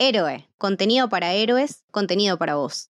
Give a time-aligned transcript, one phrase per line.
[0.00, 2.92] Héroe, contenido para héroes, contenido para vos.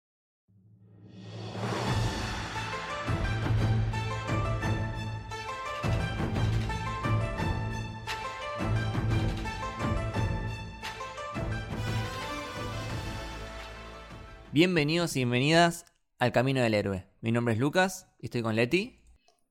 [14.50, 15.86] Bienvenidos y bienvenidas
[16.18, 17.06] al Camino del Héroe.
[17.20, 19.00] Mi nombre es Lucas y estoy con Leti.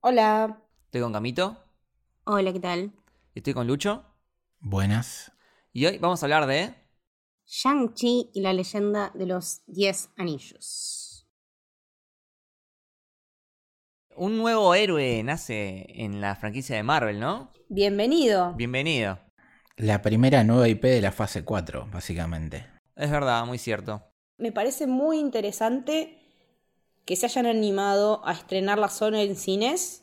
[0.00, 0.62] Hola.
[0.84, 1.64] Estoy con Camito.
[2.24, 2.92] Hola, ¿qué tal?
[3.32, 4.04] Y estoy con Lucho.
[4.60, 5.32] Buenas.
[5.72, 6.85] Y hoy vamos a hablar de...
[7.48, 11.28] Shang-Chi y la leyenda de los Diez Anillos.
[14.16, 17.52] Un nuevo héroe nace en la franquicia de Marvel, ¿no?
[17.68, 18.54] Bienvenido.
[18.54, 19.20] Bienvenido.
[19.76, 22.66] La primera nueva IP de la fase 4, básicamente.
[22.96, 24.02] Es verdad, muy cierto.
[24.38, 26.18] Me parece muy interesante
[27.04, 30.02] que se hayan animado a estrenar la zona en cines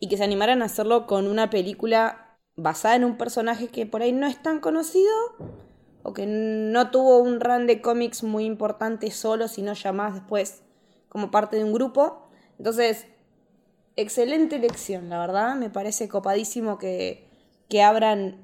[0.00, 4.02] y que se animaran a hacerlo con una película basada en un personaje que por
[4.02, 5.12] ahí no es tan conocido
[6.04, 10.62] o que no tuvo un run de cómics muy importante solo, sino ya más después
[11.08, 12.28] como parte de un grupo.
[12.58, 13.06] Entonces,
[13.96, 15.56] excelente elección, la verdad.
[15.56, 17.26] Me parece copadísimo que,
[17.70, 18.36] que abran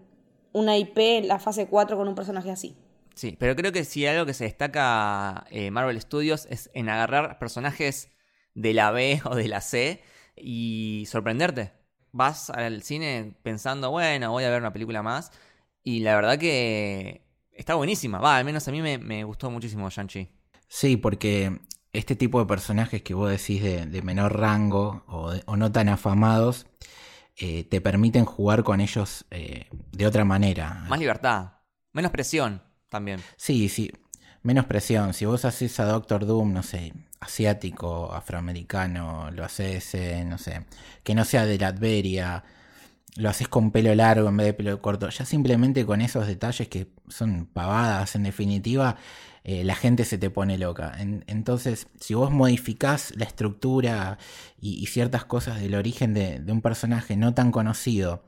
[0.53, 2.75] una IP en la fase 4 con un personaje así.
[3.15, 7.39] Sí, pero creo que si algo que se destaca eh, Marvel Studios es en agarrar
[7.39, 8.11] personajes
[8.55, 10.03] de la B o de la C
[10.35, 11.73] y sorprenderte.
[12.13, 15.31] Vas al cine pensando, bueno, voy a ver una película más.
[15.85, 17.30] Y la verdad que
[17.61, 18.19] está buenísima.
[18.19, 20.29] Va, al menos a mí me, gustó muchísimo Shang-Chi.
[20.67, 21.61] Sí, porque
[21.93, 26.67] este tipo de personajes que vos decís de, menor rango o, no tan afamados,
[27.37, 30.85] eh, te permiten jugar con ellos eh, de otra manera.
[30.89, 31.53] Más libertad,
[31.93, 33.21] menos presión también.
[33.37, 33.91] Sí, sí,
[34.43, 35.15] menos presión.
[35.15, 40.65] Si vos haces a Doctor Doom, no sé, asiático, afroamericano, lo haces, eh, no sé,
[41.03, 42.43] que no sea de Latveria,
[43.17, 46.69] lo haces con pelo largo en vez de pelo corto, ya simplemente con esos detalles
[46.69, 48.97] que son pavadas en definitiva,
[49.43, 50.93] eh, la gente se te pone loca.
[50.99, 54.19] entonces, si vos modificás la estructura
[54.61, 58.23] y, ciertas cosas del origen de, un personaje no tan conocido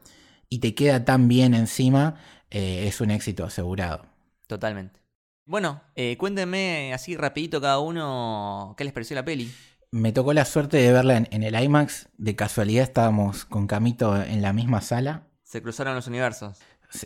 [0.49, 2.17] y te queda tan bien encima,
[2.51, 4.07] eh, es un éxito asegurado.
[4.47, 5.01] Totalmente.
[5.45, 9.51] Bueno, eh, cuéntenme así rapidito cada uno qué les pareció la peli.
[9.93, 12.09] Me tocó la suerte de verla en, el IMAX.
[12.17, 15.27] De casualidad estábamos con Camito en la misma sala.
[15.45, 16.59] Se cruzaron los universos.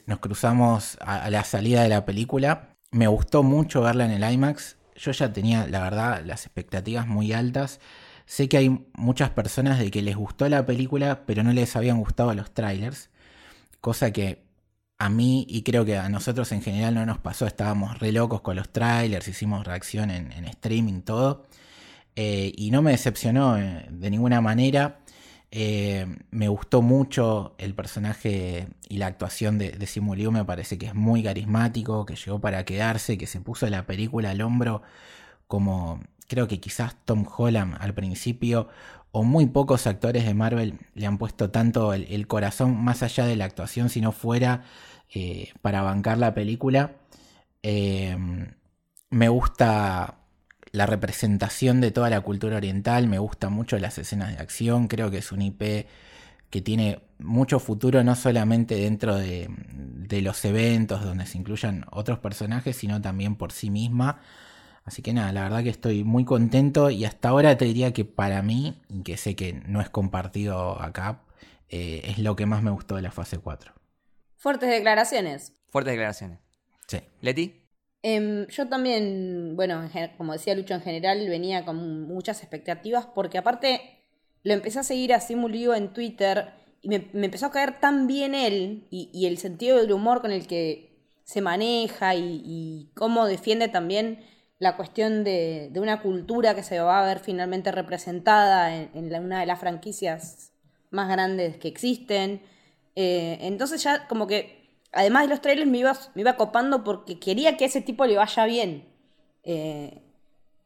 [0.06, 2.76] Nos cruzamos a, la salida de la película.
[2.92, 4.76] Me gustó mucho verla en el IMAX.
[4.94, 7.80] Yo ya tenía, la verdad, las expectativas muy altas.
[8.24, 11.98] Sé que hay muchas personas de que les gustó la película, pero no les habían
[11.98, 13.10] gustado los trailers.
[13.80, 14.46] Cosa que
[14.98, 18.40] a mí y creo que a nosotros en general no nos pasó, estábamos re locos
[18.42, 21.46] con los trailers, hicimos reacción en, streaming, todo,
[22.16, 25.00] eh, y no me decepcionó eh, de ninguna manera.
[25.50, 30.86] Eh, me gustó mucho el personaje y la actuación de, de Simu me parece que
[30.86, 34.82] es muy carismático, que llegó para quedarse, que se puso la película al hombro
[35.46, 38.68] como creo que quizás Tom Holland al principio
[39.12, 43.36] o muy pocos actores de Marvel le han puesto tanto el, corazón más allá de
[43.36, 44.64] la actuación, sino fuera
[45.14, 46.96] eh, para bancar la película.
[49.10, 50.25] Me gusta
[50.76, 55.10] la representación de toda la cultura oriental, me gustan mucho las escenas de acción, creo
[55.10, 55.86] que es un IP
[56.50, 62.18] que tiene mucho futuro no solamente dentro de, de los eventos donde se incluyan otros
[62.18, 64.20] personajes, sino también por sí misma.
[64.84, 68.04] Así que nada, la verdad que estoy muy contento y hasta ahora te diría que
[68.04, 71.22] para mí, que sé que no es compartido acá,
[71.70, 73.72] eh, es lo que más me gustó de la fase 4.
[74.36, 75.54] Fuertes declaraciones.
[75.70, 76.38] Fuertes declaraciones.
[76.86, 77.00] Sí.
[77.22, 77.65] ¿Leti?
[78.02, 83.80] Em, yo también, bueno, como decía Lucho en general, venía con muchas expectativas porque aparte
[84.42, 86.52] lo empecé a seguir a Simulio en Twitter
[86.82, 90.46] y me, empezó a caer tan bien él y, el sentido del humor con el
[90.46, 94.20] que se maneja y cómo defiende también
[94.58, 99.46] la cuestión de, una cultura que se va a ver finalmente representada en, una de
[99.46, 100.52] las franquicias
[100.90, 102.42] más grandes que existen.
[102.94, 104.55] Eh, entonces ya como que,
[104.96, 108.04] además de los trailers, me iba, me iba copando porque quería que a ese tipo
[108.06, 108.88] le vaya bien.
[109.44, 110.02] Eh,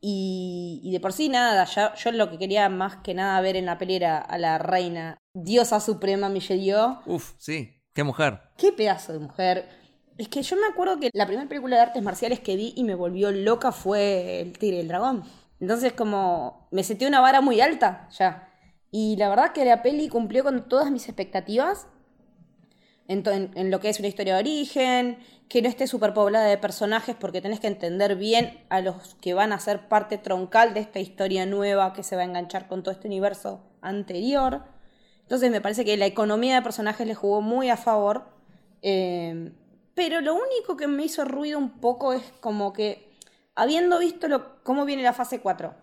[0.00, 3.76] y, de por sí nada, yo lo que quería más que nada ver en la
[3.76, 7.00] peli era a la reina, diosa suprema Michelle Yeoh.
[7.04, 8.40] Uf, sí, qué mujer.
[8.56, 9.68] Qué pedazo de mujer.
[10.16, 12.84] Es que yo me acuerdo que la primera película de artes marciales que vi y
[12.84, 15.24] me volvió loca fue El Tigre y el Dragón.
[15.60, 18.48] Entonces como me sentí una vara muy alta ya.
[18.90, 21.86] Y la verdad que la peli cumplió con todas mis expectativas.
[23.10, 25.18] En, lo que es una historia de origen,
[25.48, 29.52] que no esté superpoblada de personajes porque tenés que entender bien a los que van
[29.52, 32.92] a ser parte troncal de esta historia nueva que se va a enganchar con todo
[32.92, 34.62] este universo anterior.
[35.22, 38.28] Entonces me parece que la economía de personajes le jugó muy a favor.
[38.80, 39.50] Eh,
[39.94, 43.10] Pero lo único que me hizo ruido un poco es como que,
[43.56, 45.74] habiendo visto lo, cómo viene la fase 4,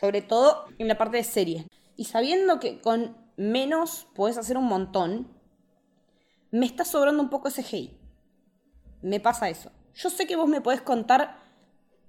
[0.00, 1.64] sobre todo en la parte de series,
[1.96, 5.35] y sabiendo que con menos puedes hacer un montón,
[6.56, 7.98] me está sobrando un poco ese hate.
[9.02, 9.70] Me pasa eso.
[9.94, 11.38] Yo sé que vos me podés contar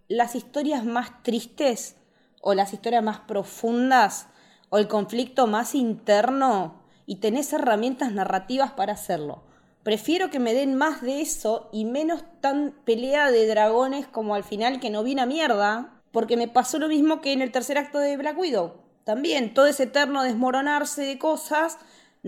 [0.07, 1.97] las historias más tristes
[2.41, 4.27] o las historias más profundas
[4.69, 9.43] o el conflicto más interno y tenés herramientas narrativas para hacerlo.
[9.83, 14.43] Prefiero que me den más de eso y menos tan pelea de dragones como al
[14.43, 17.77] final que no viene a mierda, porque me pasó lo mismo que en el tercer
[17.77, 18.73] acto de Black Widow.
[19.03, 21.77] También todo ese eterno desmoronarse de cosas,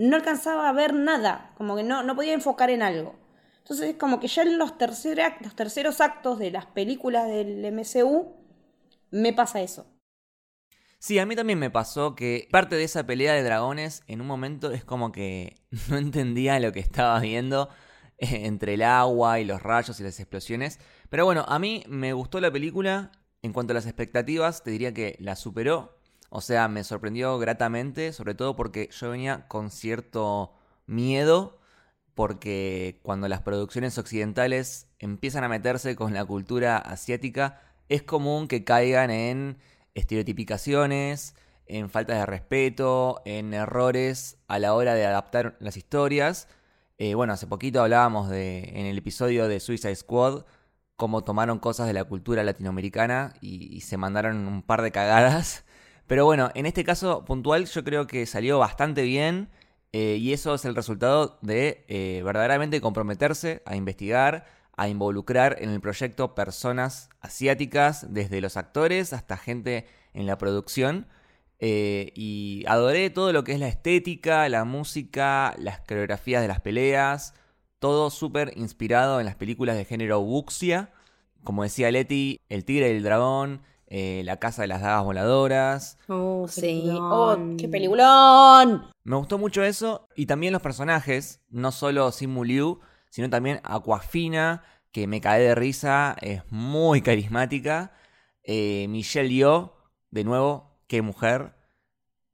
[0.00, 3.14] no alcanzaba a ver nada, como que no, no podía enfocar en algo.
[3.58, 8.34] Entonces, como que ya en los, terceros actos de las películas del MCU,
[9.10, 9.86] me pasa eso.
[10.98, 14.26] Sí, a mí también me pasó que parte de esa pelea de dragones en un
[14.26, 15.56] momento es como que
[15.90, 17.68] no entendía lo que estaba viendo
[18.18, 20.80] eh, entre el agua y los rayos y las explosiones.
[21.10, 23.12] Pero bueno, a mí me gustó la película.
[23.42, 25.99] En cuanto a las expectativas, te diría que la superó.
[26.30, 30.54] O sea, me sorprendió gratamente, sobre todo porque yo venía con cierto
[30.86, 31.58] miedo,
[32.14, 38.64] porque cuando las producciones occidentales empiezan a meterse con la cultura asiática, es común que
[38.64, 39.58] caigan en
[39.94, 41.34] estereotipicaciones,
[41.66, 46.48] en faltas de respeto, en errores a la hora de adaptar las historias.
[46.98, 50.44] Eh, bueno, hace poquito hablábamos de, en el episodio de Suicide Squad,
[50.96, 55.64] cómo tomaron cosas de la cultura latinoamericana y, se mandaron un par de cagadas.
[56.10, 59.48] Pero bueno, en este caso puntual yo creo que salió bastante bien
[59.92, 64.44] eh, y eso es el resultado de eh, verdaderamente comprometerse a investigar,
[64.76, 71.06] a involucrar en el proyecto personas asiáticas, desde los actores hasta gente en la producción.
[71.60, 76.60] Eh, y adoré todo lo que es la estética, la música, las coreografías de las
[76.60, 77.34] peleas,
[77.78, 80.90] todo súper inspirado en las películas de género wuxia.
[81.44, 85.98] Como decía Leti, El Tigre y el Dragón, eh, La Casa de las Dagas Voladoras.
[86.08, 86.84] Oh, sí.
[86.90, 88.90] Oh, ¡Qué peliculón!
[89.02, 94.62] Me gustó mucho eso y también los personajes, no solo Simu Liu, sino también Aquafina,
[94.92, 97.92] que me cae de risa, es muy carismática.
[98.44, 99.72] Eh, Michelle Yeoh,
[100.10, 101.54] de nuevo, qué mujer.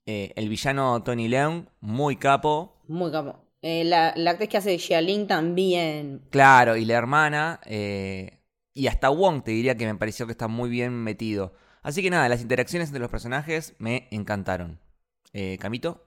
[0.04, 2.82] Eh, el villano Tony Leung, muy capo.
[2.86, 3.40] Muy capo.
[3.62, 6.22] Eh, la, actriz que hace de Xialing también.
[6.30, 7.60] Claro, y la hermana.
[8.76, 11.54] Y hasta Wong te diría que me pareció que está muy bien metido.
[11.82, 14.80] Así que nada, las interacciones entre los personajes me encantaron.
[15.60, 16.06] Camito.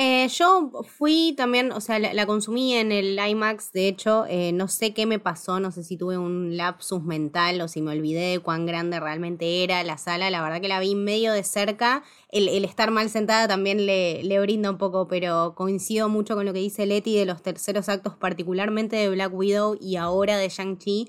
[0.00, 4.68] Eh, yo fui también, o sea, la, consumí en el IMAX, de hecho, eh, no
[4.68, 8.30] sé qué me pasó, no sé si tuve un lapsus mental o si me olvidé
[8.30, 12.04] de cuán grande realmente era la sala, la verdad que la vi medio de cerca,
[12.28, 16.52] el, estar mal sentada también le, le, brinda un poco, pero coincido mucho con lo
[16.52, 21.08] que dice Leti de los terceros actos, particularmente de Black Widow y ahora de Shang-Chi.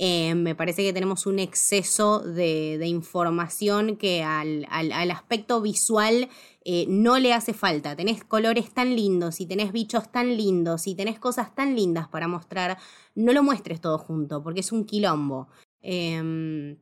[0.00, 6.28] Eh, me parece que tenemos un exceso de, información que al, al aspecto visual
[6.70, 7.96] eh, no le hace falta.
[7.96, 12.28] Tenés colores tan lindos y tenés bichos tan lindos y tenés cosas tan lindas para
[12.28, 12.76] mostrar.
[13.14, 15.48] No lo muestres todo junto porque es un quilombo.
[15.80, 16.76] Em,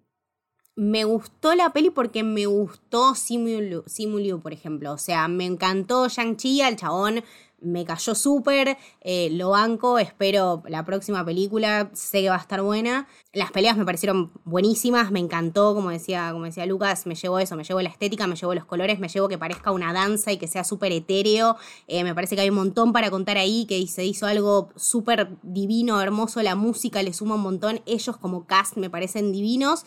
[0.76, 4.92] me gustó la peli porque me gustó Simu por ejemplo.
[4.92, 7.24] O sea, me encantó Shang-Chi, al chabón
[7.60, 12.62] me cayó súper, eh, lo banco, espero la próxima película, sé que va a estar
[12.62, 13.08] buena.
[13.32, 17.56] Las peleas me parecieron buenísimas, me encantó, como decía, como decía Lucas, me llevó eso,
[17.56, 20.36] me llevó la estética, me llevó los colores, me llevó que parezca una danza y
[20.36, 21.56] que sea súper etéreo.
[21.88, 25.30] Eh, me parece que hay un montón para contar ahí, que se hizo algo súper
[25.42, 29.84] divino, hermoso, la música le suma un montón, ellos como cast me parecen divinos.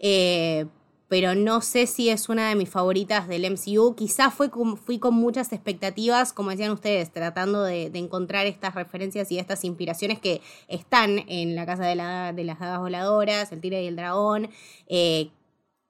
[0.00, 0.66] Eh,
[1.10, 3.96] pero no sé si es una de mis favoritas del MCU.
[3.96, 9.38] Quizás con, fui con muchas expectativas, como decían ustedes, tratando de, encontrar estas referencias y
[9.40, 13.82] estas inspiraciones que están en la Casa de, la, de las Dagas Voladoras, El Tigre
[13.82, 14.50] y el Dragón,
[14.86, 15.30] eh,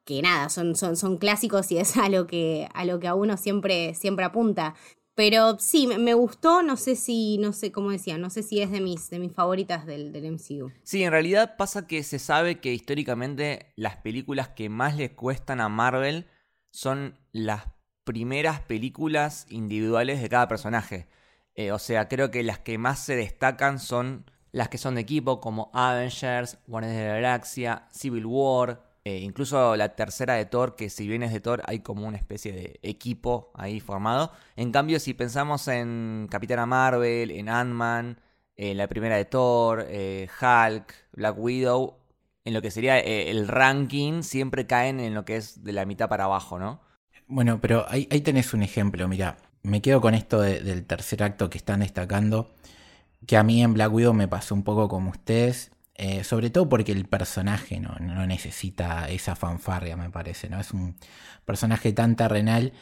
[0.07, 3.15] que nada, son, son, son clásicos y es a lo que a, lo que a
[3.15, 4.75] uno siempre, siempre apunta.
[5.21, 8.71] Pero sí, me gustó, no sé si, no sé, cómo decía, no sé si es
[8.71, 10.73] de mis, de mis favoritas del, del MCU.
[10.83, 15.61] Sí, en realidad pasa que se sabe que históricamente las películas que más le cuestan
[15.61, 16.27] a Marvel
[16.71, 17.65] son las
[18.05, 21.07] primeras películas individuales de cada personaje.
[21.55, 25.03] Eh, o sea, creo que las que más se destacan son las que son de
[25.03, 30.77] equipo, como Avengers, Guardians de la Galaxia, Civil War, eh, incluso la tercera de Thor,
[30.77, 34.33] que si bien es de Thor, hay como una especie de equipo ahí formado.
[34.57, 38.19] En cambio, si pensamos en Capitana Marvel, en Ant-Man,
[38.57, 41.97] en la primera de Thor, eh, Hulk, Black Widow,
[42.45, 45.87] en lo que sería eh, el ranking, siempre caen en lo que es de la
[45.87, 46.81] mitad para abajo, ¿no?
[47.27, 51.59] Bueno, pero ahí, tenés un ejemplo, mira, me quedo con esto del tercer acto que
[51.59, 52.51] están destacando.
[53.27, 55.71] que a mí en Black Widow me pasó un poco como ustedes.
[56.03, 60.49] Eh, sobre todo porque el personaje no, no, necesita esa fanfarria, me parece.
[60.49, 60.59] ¿no?
[60.59, 60.97] Es un
[61.45, 62.73] personaje tan terrenal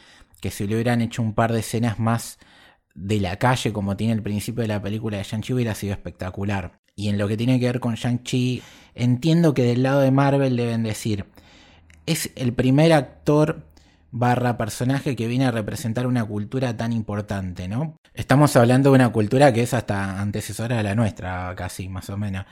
[0.40, 2.38] que si le hubieran hecho un par de escenas más
[2.94, 6.78] de la calle, como tiene el principio de la película de Shang-Chi, hubiera sido espectacular.
[6.94, 8.62] Y en lo que tiene que ver con Shang-Chi,
[8.94, 11.24] entiendo que del lado de Marvel deben decir,
[12.06, 13.66] es el primer actor
[14.10, 17.98] barra personaje que viene a representar una cultura tan importante, ¿no?
[18.14, 22.16] Estamos hablando de una cultura que es hasta antecesora de la nuestra, casi, más o
[22.16, 22.46] menos.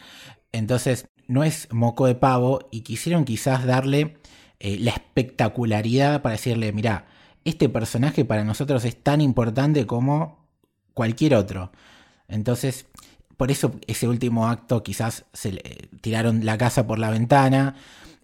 [0.57, 4.17] Entonces, no es moco de pavo y quisieron quizás darle
[4.59, 7.07] eh, la espectacularidad para decirle, mira,
[7.45, 10.47] este personaje para nosotros es tan importante como
[10.95, 11.73] cualquier otro.
[12.27, 12.87] Entonces,
[13.37, 17.75] por eso ese último acto quizás se le tiraron la casa por la ventana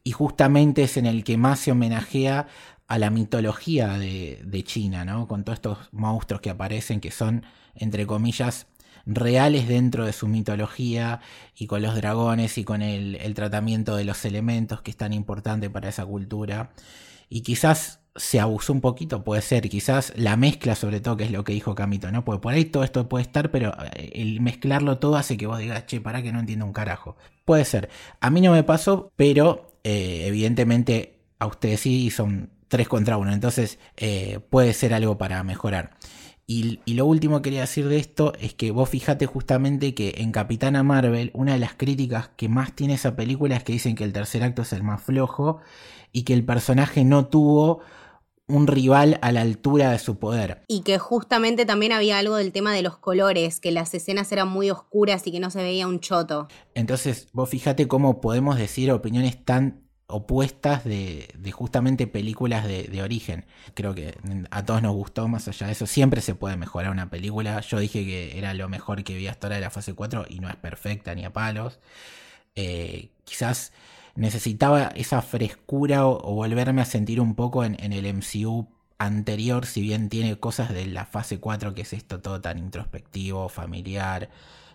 [0.02, 2.46] y justamente es en el que más se homenajea
[2.88, 5.28] a la mitología de, de China, ¿no?
[5.28, 8.66] Con todos estos monstruos que aparecen que son, entre comillas,
[9.06, 11.20] reales dentro de su mitología
[11.56, 15.70] y con los dragones y con el, tratamiento de los elementos que es tan importante
[15.70, 16.70] para esa cultura.
[17.28, 21.30] Y quizás se abusó un poquito, puede ser, quizás la mezcla sobre todo, que es
[21.30, 22.24] lo que dijo Camito, ¿no?
[22.24, 25.58] Porque por ahí todo esto puede estar, pero eh, el mezclarlo todo hace que vos
[25.58, 27.16] digas, che, para que no entiendo un carajo.
[27.44, 27.88] Puede ser.
[28.20, 33.32] A mí no me pasó, pero eh, evidentemente a ustedes sí son tres contra uno,
[33.32, 35.96] entonces eh, puede ser algo para mejorar.
[36.46, 40.32] Y, lo último que quería decir de esto es que vos fijate justamente que en
[40.32, 44.04] Capitana Marvel, una de las críticas que más tiene esa película es que dicen que
[44.04, 45.60] el tercer acto es el más flojo
[46.12, 47.80] y que el personaje no tuvo
[48.48, 50.62] un rival a la altura de su poder.
[50.68, 54.48] Y que justamente también había algo del tema de los colores, que las escenas eran
[54.48, 56.48] muy oscuras y que no se veía un choto.
[56.74, 63.44] Entonces, vos fíjate cómo podemos decir opiniones tan opuestas de, justamente películas de, origen.
[63.74, 64.14] Creo que
[64.50, 67.60] a todos nos gustó, más allá de eso, siempre se puede mejorar una película.
[67.60, 70.40] Yo dije que era lo mejor que vi hasta ahora de la fase 4 y
[70.40, 71.80] no es perfecta ni a palos.
[72.54, 73.72] Eh, quizás
[74.14, 79.80] necesitaba esa frescura o, volverme a sentir un poco en, en el MCU anterior, si
[79.80, 84.30] bien tiene cosas de la fase 4 que es esto todo tan introspectivo, familiar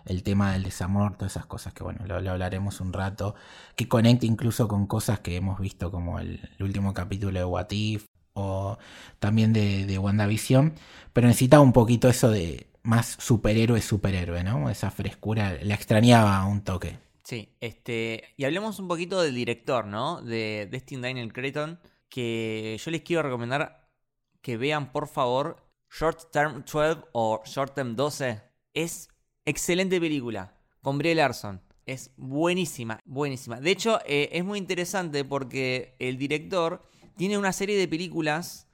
[0.08, 3.34] el tema del desamor, todas esas cosas que bueno, lo, hablaremos un rato,
[3.76, 8.06] que conecta incluso con cosas que hemos visto como el, último capítulo de What If
[8.34, 8.78] o
[9.18, 10.74] también de, de WandaVision,
[11.12, 14.70] pero necesitaba un poquito eso de más superhéroe, superhéroe, ¿no?
[14.70, 16.98] Esa frescura, la extrañaba un toque.
[17.28, 20.22] Sí, este, y hablemos un poquito del director, ¿no?
[20.22, 23.90] De Destin Daniel Creighton, que yo les quiero recomendar
[24.40, 28.40] que vean por favor Short Term 12 o Short Term 12.
[28.72, 29.10] Es
[29.48, 30.52] Excelente película,
[30.82, 31.62] con Brie Larson.
[31.86, 33.58] Es buenísima, buenísima.
[33.58, 36.86] De hecho, eh, es muy interesante porque el director
[37.16, 38.68] tiene una serie de películas,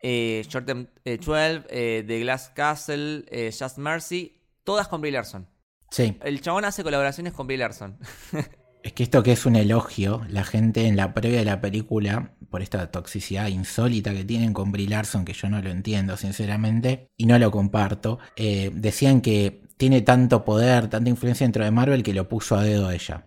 [0.00, 5.46] eh, Short Term 12, eh, The Glass Castle, Just Mercy, todas con Brie Larson.
[5.90, 6.16] Sí.
[6.22, 7.98] El chabón hace colaboraciones con Brie Larson.
[8.82, 12.34] es que esto que es un elogio, la gente en la previa de la película,
[12.48, 17.10] por esta toxicidad insólita que tienen con Brie Larson, que yo no lo entiendo sinceramente,
[17.18, 22.14] y no lo comparto, decían que tiene tanto poder, tanta influencia dentro de Marvel que
[22.14, 23.26] lo puso a dedo a ella.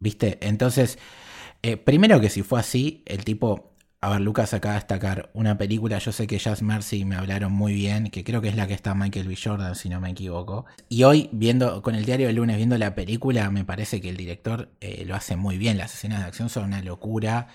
[0.00, 0.38] ¿Viste?
[0.42, 0.98] Entonces,
[1.62, 5.58] eh, primero que si fue así, el tipo, a ver, Lucas acaba de destacar una
[5.58, 8.68] película, yo sé que Jazz Mercy me hablaron muy bien, que creo que es la
[8.68, 9.36] que está Michael B.
[9.42, 10.66] Jordan, si no me equivoco.
[10.88, 14.16] Y hoy, viendo, con el diario del lunes, viendo la película, me parece que el
[14.16, 15.78] director eh, lo hace muy bien.
[15.78, 17.48] Las escenas de acción son una locura.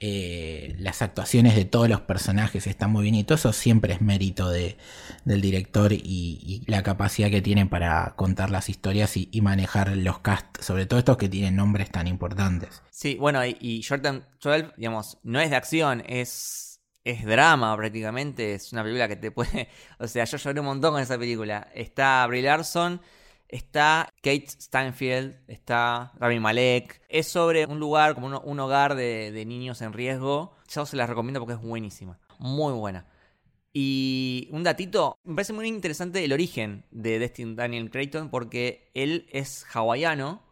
[0.00, 4.00] Eh, las actuaciones de todos los personajes están muy bien y todo eso siempre es
[4.00, 4.76] mérito de,
[5.24, 10.64] del director y, la capacidad que tiene para contar las historias y, manejar los casts,
[10.64, 12.82] sobre todo estos que tienen nombres tan importantes.
[12.90, 18.54] Sí, bueno, y, y Jordan 12, digamos, no es de acción, es, es drama prácticamente,
[18.54, 19.68] es una película que te puede...
[19.98, 21.68] O sea, yo lloré un montón con esa película.
[21.74, 23.00] Está Brie Larson
[23.48, 27.00] Está Kate Steinfeld, está Rami Malek.
[27.08, 30.54] Es sobre un lugar, como un, hogar de, niños en riesgo.
[30.68, 32.18] Yo se las recomiendo porque es buenísima.
[32.38, 33.06] Muy buena.
[33.72, 39.26] Y un datito, me parece muy interesante el origen de Destin Daniel Creighton porque él
[39.30, 40.42] es hawaiano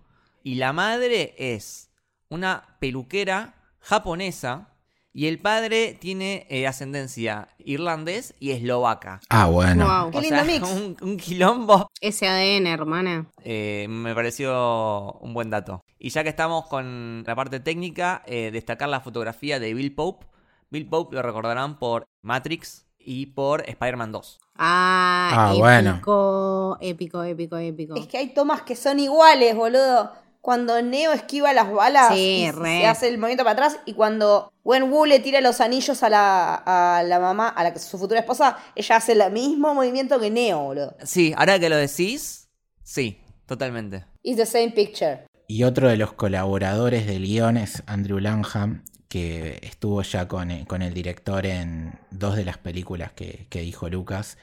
[0.42, 1.90] y la madre es
[2.28, 4.75] una peluquera japonesa
[5.16, 9.22] y el padre tiene eh, ascendencia irlandés y eslovaca.
[9.30, 10.10] Ah, bueno.
[10.12, 10.70] Qué lindo mix.
[11.00, 11.90] Un, quilombo.
[12.02, 13.26] Ese ADN, hermana.
[13.42, 15.80] Eh, me pareció un buen dato.
[15.98, 20.26] Y ya que estamos con la parte técnica, eh, destacar la fotografía de Bill Pope.
[20.68, 24.38] Bill Pope lo recordarán por Matrix y por Spider-Man 2.
[24.56, 26.78] Ah, ah épico, bueno.
[26.82, 27.94] épico, épico, épico.
[27.96, 32.86] Es que hay tomas que son iguales, boludo cuando Neo esquiva las balas y se
[32.86, 36.54] hace el movimiento para atrás y cuando Wen Wu le tira los anillos a la,
[36.54, 40.30] a la mamá, a la que su futura esposa, ella hace el mismo movimiento que
[40.30, 40.96] Neo, boludo.
[41.02, 42.46] Sí, ahora que lo decís,
[42.84, 44.04] Sí, totalmente.
[44.22, 45.26] It's the same picture.
[45.48, 50.64] Y otro de los colaboradores del guion es Andrew Lanham, que estuvo ya con, eh,
[50.68, 54.38] con el director en dos de las películas que, que dijo Lucas.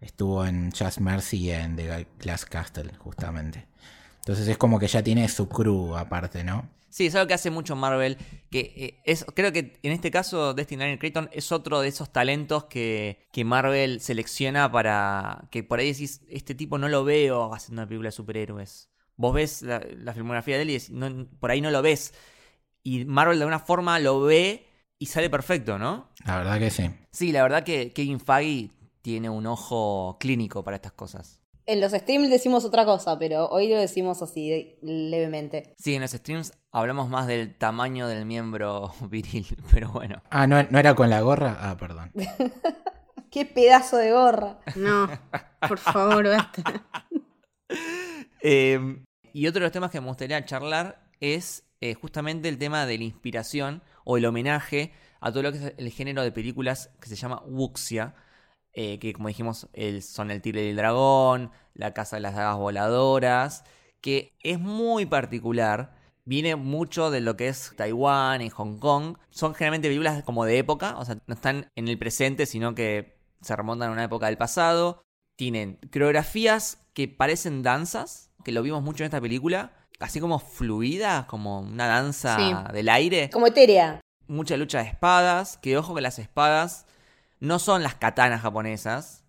[0.00, 3.66] Estuvo en Just Mercy y en The Glass Castle, justamente.
[4.28, 6.68] Entonces es como que ya tiene su crew aparte, ¿no?
[6.90, 8.18] Sí, es algo que hace mucho Marvel.
[8.50, 12.12] Que eh, es, creo que en este caso, Destiny Daniel Creighton es otro de esos
[12.12, 17.54] talentos que, que Marvel selecciona para que por ahí decís, este tipo no lo veo
[17.54, 18.90] haciendo una película de superhéroes.
[19.16, 22.12] Vos ves la, la filmografía de él y decís, no, por ahí no lo ves.
[22.82, 24.66] Y Marvel de alguna forma lo ve
[24.98, 26.10] y sale perfecto, ¿no?
[26.26, 26.90] La verdad que sí.
[27.12, 31.37] Sí, la verdad que Kevin Feige tiene un ojo clínico para estas cosas.
[31.68, 35.74] En los streams decimos otra cosa, pero hoy lo decimos así, levemente.
[35.76, 40.22] Sí, en los streams hablamos más del tamaño del miembro viril, pero bueno.
[40.30, 41.58] Ah, ¿no, ¿no era con la gorra?
[41.60, 42.10] Ah, perdón.
[43.30, 44.60] ¡Qué pedazo de gorra!
[44.76, 45.10] No,
[45.68, 46.62] por favor, basta.
[48.40, 48.78] Eh,
[49.32, 52.96] y otro de los temas que me gustaría charlar es eh, justamente el tema de
[52.96, 57.08] la inspiración o el homenaje a todo lo que es el género de películas que
[57.08, 58.14] se llama Wuxia,
[58.72, 62.34] eh, que como dijimos el- son el tigre y el dragón, la casa de las
[62.34, 63.64] dagas voladoras,
[64.00, 65.96] que es muy particular.
[66.24, 69.16] Viene mucho de lo que es Taiwán y Hong Kong.
[69.30, 73.18] Son generalmente películas como de época, o sea, no están en el presente, sino que
[73.40, 75.02] se remontan a una época del pasado.
[75.36, 81.24] Tienen coreografías que parecen danzas, que lo vimos mucho en esta película, así como fluidas,
[81.26, 82.72] como una danza Sí.
[82.74, 84.00] del aire Como etérea.
[84.26, 86.86] mucha lucha de espadas, que ojo que las espadas
[87.40, 89.24] no son las katanas japonesas,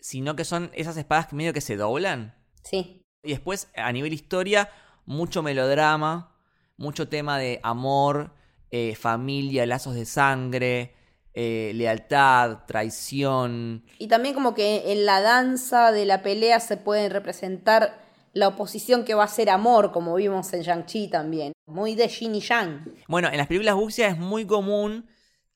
[0.00, 2.34] sino que son esas espadas que medio que se doblan.
[2.62, 3.04] Sí.
[3.22, 4.70] Y después, a nivel historia,
[5.04, 6.36] mucho melodrama,
[6.76, 8.34] mucho tema de amor,
[8.70, 10.94] eh, familia, lazos de sangre,
[11.34, 13.84] eh, lealtad, traición.
[13.98, 18.00] Y también como que en la danza de la pelea se puede representar
[18.32, 21.52] la oposición que va a ser amor, como vimos en Shang-Chi también.
[21.66, 22.94] Muy de Yin y Yang.
[23.08, 25.06] Bueno, en las películas wuxia es muy común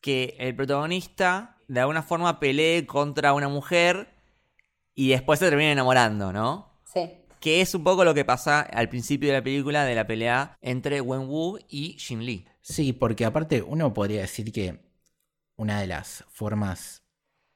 [0.01, 4.09] que el protagonista de alguna forma pelee contra una mujer
[4.93, 6.81] y después se termina enamorando, ¿no?
[6.85, 7.09] Sí.
[7.39, 10.59] Que es un poco lo que pasa al principio de la película de la pelea
[10.63, 12.45] entre Wenwu y Jin Lee.
[12.61, 14.81] Sí, porque aparte uno podría decir que
[15.55, 17.05] una de las formas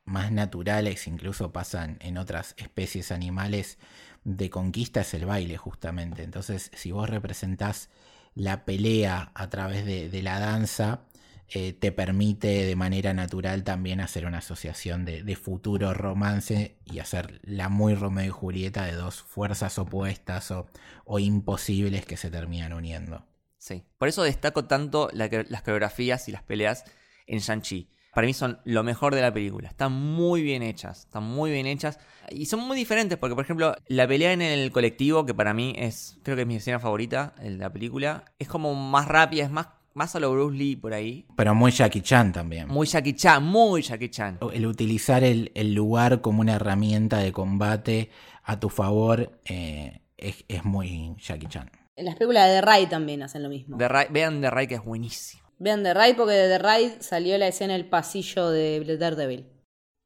[0.05, 3.79] más naturales, incluso pasan en otras especies animales,
[4.22, 6.22] de conquista es el baile justamente.
[6.22, 7.90] Entonces, si vos representás
[8.37, 11.00] la pelea a través de, de la danza,
[11.48, 16.98] eh, te permite de manera natural también hacer una asociación de, de futuro romance y
[16.98, 22.72] hacer la muy Romeo y Julieta de dos fuerzas opuestas o, imposibles que se terminan
[22.72, 23.26] uniendo.
[23.59, 23.85] Sí.
[23.98, 26.85] Por eso destaco tanto la las coreografías y las peleas
[27.26, 27.90] en Shang-Chi.
[28.14, 29.68] Para mí son lo mejor de la película.
[29.68, 31.00] Están muy bien hechas.
[31.00, 31.98] Están muy bien hechas.
[32.30, 35.74] Y son muy diferentes porque, por ejemplo, la pelea en el colectivo, que para mí
[35.76, 39.50] es, creo que es mi escena favorita en la película, es como más rápida, es
[39.50, 41.26] más, más a lo Bruce Lee por ahí.
[41.37, 42.68] Pero muy Jackie Chan también.
[42.68, 44.38] Muy Jackie Chan, muy Jackie Chan.
[44.52, 48.11] El utilizar el, el lugar como una herramienta de combate
[48.42, 51.70] a tu favor eh, es, es muy Jackie Chan.
[51.96, 53.78] En las películas de The Raid también hacen lo mismo.
[53.78, 55.44] The vean The Ray que es buenísimo.
[55.59, 59.46] Vean The Raid porque de The Raid salió la escena del pasillo de Daredevil.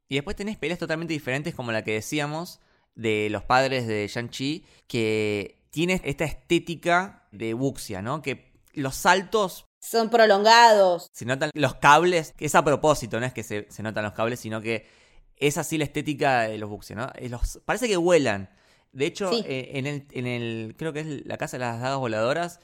[0.07, 2.59] Y después tenés peleas totalmente diferentes como la que decíamos
[2.95, 8.21] de los padres de Shang-Chi, que tiene esta estética de Wuxia, ¿no?
[8.21, 11.09] Que los saltos, Son prolongados.
[11.13, 14.13] se notan los cables, que es a propósito, no es que se, se notan los
[14.13, 14.87] cables, sino que
[15.37, 17.09] es así la estética de los Wuxia, ¿no?
[17.29, 18.49] Los- parece que vuelan.
[18.91, 19.43] De hecho, Sí.
[19.47, 22.59] eh, en, el, en el, creo que es la casa de las dagas voladoras,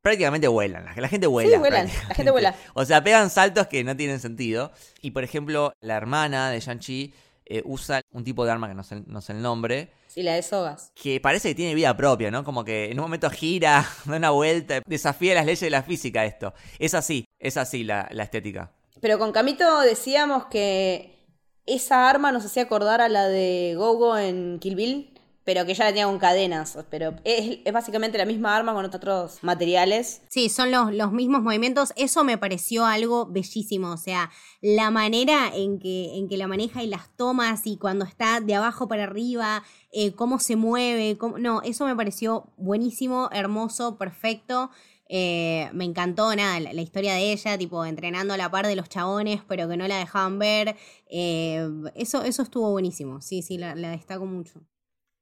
[0.00, 0.84] prácticamente vuelan.
[0.84, 1.50] La, la gente vuela.
[1.50, 1.88] Sí, vuelan.
[2.08, 2.54] La gente vuela.
[2.74, 4.72] O sea, pegan saltos que no tienen sentido.
[5.00, 7.14] Y por ejemplo, la hermana de Shang-Chi
[7.58, 10.34] eh, usa un tipo de arma que no sé, no sé el nombre, Sí, la
[10.34, 10.92] de sogas.
[10.94, 12.44] que parece que tiene vida propia, ¿no?
[12.44, 16.24] Como que en un momento gira, da una vuelta, desafía las leyes de la física
[16.24, 16.52] esto.
[16.78, 18.70] Es así, es así la, la estética.
[19.00, 21.18] Pero con Camito decíamos que
[21.66, 25.11] esa arma nos hacía acordar a la de Gogo en Kill Bill,
[25.44, 26.78] pero que ya la tenía con cadenas.
[26.90, 30.22] Pero es, básicamente la misma arma con otros materiales.
[30.28, 31.92] Sí, son los, los mismos movimientos.
[31.96, 33.92] Eso me pareció algo bellísimo.
[33.92, 38.04] O sea, la manera en que, en que la maneja y las tomas y cuando
[38.04, 41.18] está de abajo para arriba, eh, cómo se mueve.
[41.18, 44.70] cómo- No, eso me pareció buenísimo, hermoso, perfecto.
[45.14, 48.88] Eh, me encantó nada, la, historia de ella, tipo entrenando a la par de los
[48.88, 50.76] chabones, pero que no la dejaban ver.
[51.10, 53.20] Eh, eso, eso estuvo buenísimo.
[53.20, 54.62] Sí, sí, la destaco mucho.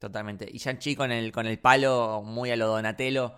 [0.01, 0.49] Totalmente.
[0.51, 3.35] Y Shang-Chi con el, con el palo muy a lo Donatello.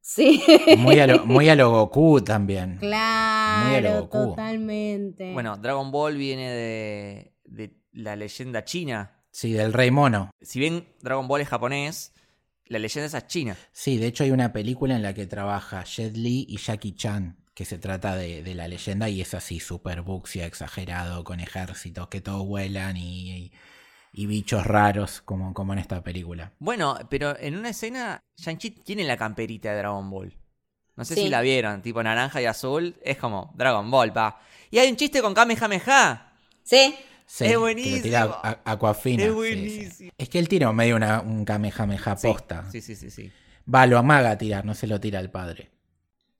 [0.00, 0.42] Sí.
[0.78, 2.78] Muy a lo, muy a lo Goku también.
[2.80, 4.30] Muy a lo Claro, Goku.
[4.30, 5.32] totalmente.
[5.34, 10.30] Bueno, Dragon Ball viene de, de la leyenda china, Sí, del Rey Mono.
[10.40, 12.14] Si bien Dragon Ball es japonés,
[12.64, 13.56] la leyenda esa es china.
[13.70, 17.36] Sí, de hecho hay una película en la que trabaja Jet Li y Jackie Chan,
[17.54, 22.08] que se trata de, de la leyenda y es así, super buxia, exagerado, con ejércitos
[22.08, 23.52] que todos vuelan y, y-
[24.12, 26.52] y bichos raros, como, como en esta película.
[26.58, 30.36] Bueno, pero en una escena, Shang-Chi tiene la camperita de Dragon Ball.
[30.96, 31.22] No sé Sí.
[31.24, 32.96] si la vieron, tipo naranja y azul.
[33.02, 34.40] Es como Dragon Ball, pa.
[34.70, 36.32] Y hay un chiste con Kamehameha.
[36.64, 36.96] Sí.
[37.24, 38.02] Sí, Es que lo buenísimo.
[38.02, 39.22] tira a- Aquafina.
[39.22, 39.34] Es sí, sí.
[39.36, 40.10] buenísimo.
[40.16, 42.70] Es que él tira medio una, un Kamehameha posta.
[42.72, 43.30] Sí, sí, sí, sí.
[43.72, 45.70] Va, lo amaga a tirar, no se lo tira al padre.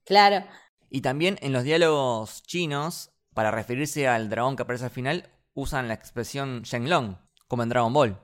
[0.04, 0.46] Claro.
[0.90, 5.88] Y también en los diálogos chinos, para referirse al dragón que aparece al final, usan
[5.88, 7.16] la expresión Shenlong,
[7.48, 8.18] como en Dragon Ball.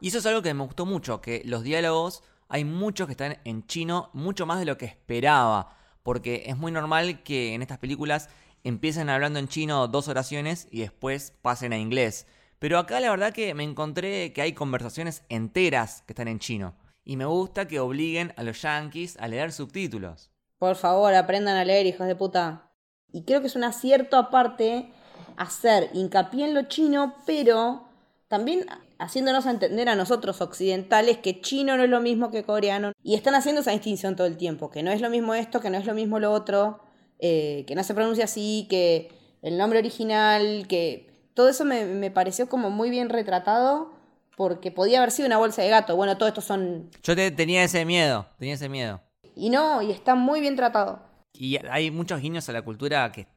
[0.00, 3.38] Y eso es algo que me gustó mucho, que los diálogos hay muchos que están
[3.44, 7.78] en chino, mucho más de lo que esperaba, porque es muy normal que en estas
[7.78, 8.28] películas
[8.62, 12.26] empiecen hablando en chino dos oraciones y después pasen a inglés.
[12.58, 16.74] Pero acá la verdad que me encontré que hay conversaciones enteras que están en chino.
[17.04, 20.30] Y me gusta que obliguen a los yankees a leer subtítulos.
[20.58, 22.72] Por favor, aprendan a leer, hijos de puta.
[23.12, 24.90] Y creo que es un acierto aparte
[25.36, 27.85] hacer hincapié en lo chino, pero
[28.28, 28.66] también
[28.98, 32.92] haciéndonos entender a nosotros occidentales que chino no es lo mismo que coreano.
[33.02, 35.70] Y están haciendo esa distinción todo el tiempo, que no es lo mismo esto, que
[35.70, 36.80] no es lo mismo lo otro,
[37.18, 39.10] eh, que no se pronuncia así, que
[39.42, 43.94] el nombre original, que todo eso me, me pareció como muy bien retratado
[44.36, 45.96] porque podía haber sido una bolsa de gato.
[45.96, 46.90] Bueno, todo esto son...
[47.02, 49.00] Yo te- tenía ese miedo, tenía ese miedo.
[49.34, 51.02] Y no, y está muy bien tratado.
[51.32, 53.28] Y hay muchos guiños a la cultura que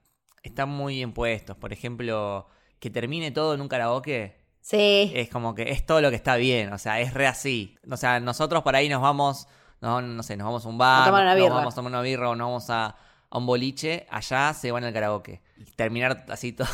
[0.44, 1.56] están muy bien puestos.
[1.58, 2.48] Por ejemplo,
[2.80, 4.39] que termine todo en un karaoke
[4.70, 5.12] Sí.
[5.16, 6.72] es como que es todo lo que está bien.
[6.74, 7.76] O sea, es re así.
[7.90, 9.48] O sea, nosotros por ahí nos vamos,
[9.82, 11.92] no, no sé, nos vamos a un bar, A tomar una nos vamos a tomar
[11.92, 12.96] una birra o nos vamos a,
[13.32, 14.06] a un boliche.
[14.12, 15.42] Allá se van al karaoke.
[15.58, 16.68] Y terminar así todo,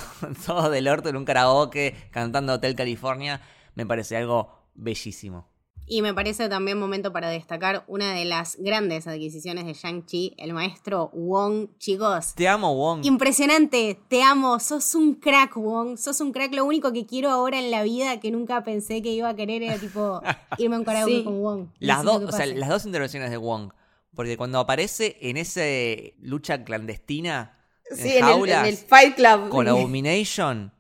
[0.45, 3.39] todo del orto en un karaoke cantando Hotel California
[3.75, 5.47] me parece algo bellísimo.
[5.87, 10.51] Y me parece también momento para destacar una de las grandes adquisiciones de Shang-Chi, el
[10.53, 11.67] maestro Wong.
[11.77, 13.05] Chicos, Te amo, Wong.
[13.05, 16.53] impresionante, te amo, sos un crack, Wong, sos un crack.
[16.55, 19.61] Lo único que quiero ahora en la vida que nunca pensé que iba a querer
[19.61, 20.21] era tipo
[20.57, 21.23] irme a un karaoke Sí.
[21.23, 21.67] con Wong.
[21.79, 23.71] Las que o sea, las dos intervenciones de Wong.
[24.15, 25.61] Porque cuando aparece en esa
[26.19, 27.59] lucha clandestina
[27.91, 29.49] en Sí, en el, jaulas en el Fight Club.
[29.49, 30.73] con Abomination,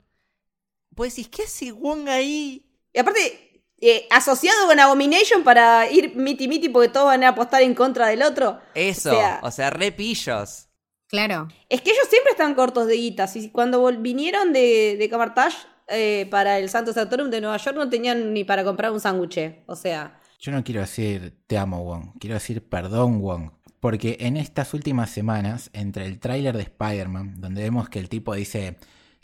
[0.95, 2.65] pues decís, ¿qué hace Wong ahí?
[2.93, 3.44] Y aparte,
[3.81, 8.07] eh, asociado con Abomination para ir miti miti porque todos van a apostar en contra
[8.07, 8.59] del otro.
[8.73, 10.67] Eso, O o sea- sea, re pillos.
[11.07, 11.47] Claro.
[11.69, 13.35] Es que ellos siempre están cortos de guitas.
[13.35, 15.55] Y cuando vinieron de, de Camartage
[15.87, 19.63] eh, para el Santo Saturn de Nueva York no tenían ni para comprar un sándwich.
[19.67, 22.17] O sea, Yo no quiero decir te amo, Wong.
[22.19, 23.51] Quiero decir perdón, Wong.
[23.79, 28.33] Porque en estas últimas semanas, entre el tráiler de Spider-Man, donde vemos que el tipo
[28.33, 28.77] dice,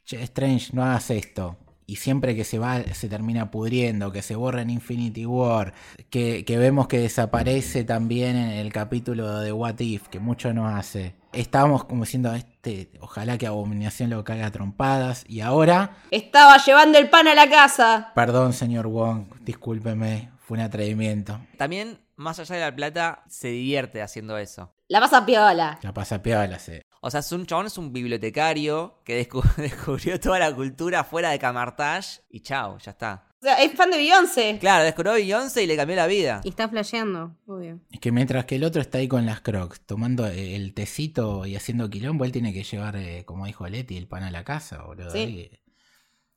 [0.06, 1.58] che, Strange, no hagas esto.
[1.92, 5.74] Y siempre que se va, se termina pudriendo, que se borra en Infinity War,
[6.10, 10.70] que, que vemos que desaparece también en el capítulo de What If, que mucho no
[10.70, 11.16] hace.
[11.34, 15.26] Estábamos como diciendo, este, ojalá que Abominación lo caiga a trompadas.
[15.28, 18.14] Y ahora, estaba llevando el pan a la casa.
[18.16, 21.42] perdón, señor Wong, discúlpeme, fue un atrevimiento.
[21.58, 24.74] También, más allá de la plata, se divierte haciendo eso.
[24.88, 25.78] La pasa piola.
[25.82, 26.80] La pasa piola, sí.
[27.04, 31.32] O sea, es un chabón, es un bibliotecario que descu- descubrió toda la cultura fuera
[31.32, 33.28] de Camartage y chao, ya está.
[33.42, 34.58] O sea, es fan de Beyoncé.
[34.60, 36.42] Claro, descubrió Beyoncé y le cambió la vida.
[36.44, 37.80] Y está flasheando, obvio.
[37.90, 41.48] Es que mientras que el otro está ahí con las crocs, tomando eh, el tecito
[41.48, 44.44] y haciendo quilombo, él tiene que llevar, eh, como dijo Leti, el pan a la
[44.44, 45.10] casa, boludo.
[45.10, 45.18] Sí.
[45.20, 45.58] Ahí-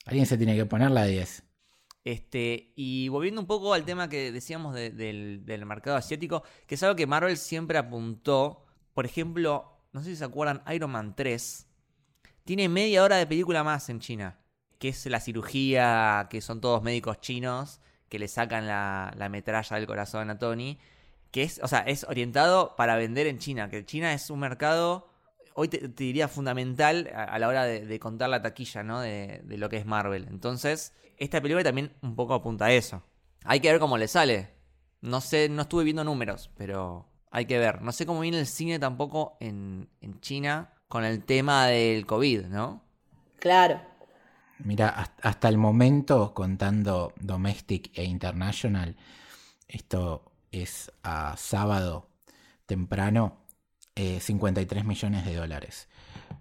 [0.07, 1.45] Alguien se tiene que poner la 10.
[2.05, 6.75] Este, y volviendo un poco al tema que decíamos de- del, del mercado asiático, que
[6.75, 8.65] es algo que Marvel siempre apuntó.
[8.95, 11.67] Por ejemplo, no sé si se acuerdan, Iron Man 3
[12.45, 14.41] tiene media hora de película más en China,
[14.79, 19.77] que es la cirugía, que son todos médicos chinos, que le sacan la, la metralla
[19.77, 20.79] del corazón a Tony,
[21.31, 25.09] que es, o sea, es orientado para vender en China, que China es un mercado,
[25.55, 29.01] hoy te, diría fundamental a, la hora de, de contar la taquilla, ¿no?
[29.01, 30.27] De, de lo que es Marvel.
[30.29, 33.05] Entonces, esta película también un poco apunta a eso.
[33.45, 34.51] Hay que ver cómo le sale.
[35.01, 37.83] No sé, no estuve viendo números, pero hay que ver.
[37.83, 42.47] No sé cómo viene el cine tampoco en, en China con el tema del COVID,
[42.47, 42.81] ¿no?
[43.41, 43.81] Claro.
[44.61, 48.97] Mira, hasta, el momento, contando Domestic e International,
[49.67, 52.09] esto es a sábado
[52.67, 53.39] temprano,
[53.97, 55.89] eh, 53 millones de dólares.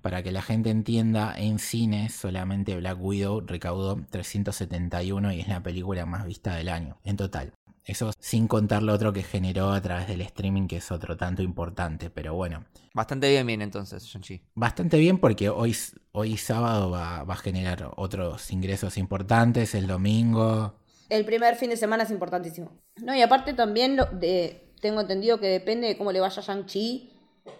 [0.03, 5.63] Para que la gente entienda, en cines solamente Black Widow recaudó 371 y es la
[5.63, 7.53] película más vista del año, en total.
[7.85, 11.41] Eso sin contar lo otro que generó a través del streaming, que es otro tanto
[11.41, 12.63] importante, pero bueno.
[12.93, 14.41] Bastante bien, bien entonces, Shang-Chi.
[14.55, 15.75] Bastante bien porque hoy,
[16.13, 20.79] hoy sábado va, va a generar otros ingresos importantes, el domingo.
[21.09, 22.71] El primer fin de semana es importantísimo.
[23.01, 26.45] No, y aparte también lo de, tengo entendido que depende de cómo le vaya a
[26.45, 27.09] Shang-Chi.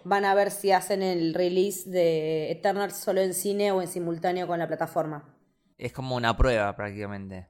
[0.04, 4.46] Van a ver si hacen el release de Eternals solo en cine o en simultáneo
[4.46, 5.36] con la plataforma.
[5.76, 7.48] Es como una prueba prácticamente.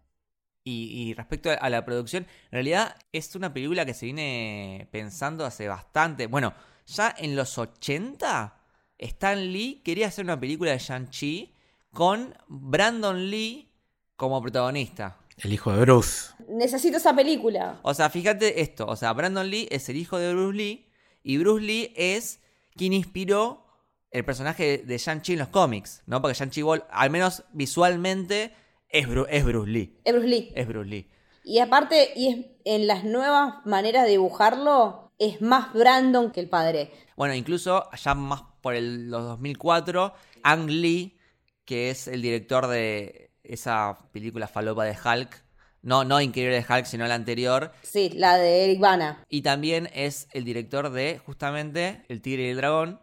[0.65, 5.45] Y, y respecto a la producción, en realidad es una película que se viene pensando
[5.45, 6.27] hace bastante.
[6.27, 6.55] Bueno,
[6.87, 8.55] ya en los 80,
[8.99, 11.55] Stan Lee quería hacer una película de Shang-Chi
[11.93, 13.71] con Brandon Lee
[14.17, 15.19] como protagonista.
[15.39, 16.33] El hijo de Bruce.
[16.49, 17.81] Necesito esa película.
[17.83, 18.87] O sea, fíjate esto.
[18.87, 20.89] O sea, Brandon Lee es el hijo de Bruce Lee.
[21.23, 22.41] Y Bruce Lee es
[22.77, 23.65] quien inspiró
[24.11, 26.03] el personaje de Shang-Chi en los cómics.
[26.07, 26.23] ¿No?
[26.23, 28.55] Porque Shang-Chi, al menos visualmente,
[28.95, 29.99] es, es Bruce Lee.
[30.05, 30.53] Es Bruce Lee.
[30.55, 31.11] Es Bruce Lee.
[31.43, 36.49] Y aparte, y es, en las nuevas maneras de dibujarlo, es más Brandon que el
[36.49, 36.91] padre.
[37.17, 41.19] Bueno, incluso allá más por el, los 2004, Ang Lee,
[41.65, 45.45] que es el director de esa película falopa de Hulk.
[45.83, 47.73] No, no Increíble Hulk, sino la anterior.
[47.83, 49.23] Sí, la de Eric Bana.
[49.29, 53.01] Y también es el director de, justamente, El Tigre y el Dragón.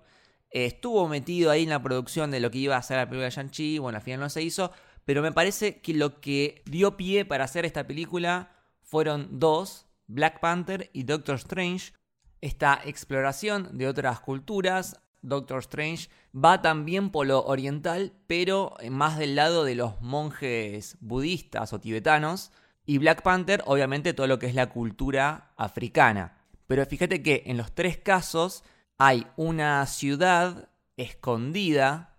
[0.52, 3.32] Estuvo metido ahí en la producción de lo que iba a ser la película de
[3.32, 3.80] Shang-Chi.
[3.80, 4.72] Bueno, al final no se hizo.
[5.06, 8.52] Pero me parece que lo que dio pie para hacer esta película
[8.84, 11.94] fueron dos, Black Panther y Doctor Strange.
[12.42, 19.36] Esta exploración de otras culturas, Doctor Strange va también por lo oriental, pero más del
[19.36, 22.52] lado de los monjes budistas o tibetanos.
[22.86, 26.38] Y Black Panther, obviamente, todo lo que es la cultura africana.
[26.68, 28.64] Pero fíjate que en los tres casos
[29.04, 32.14] hay una ciudad escondida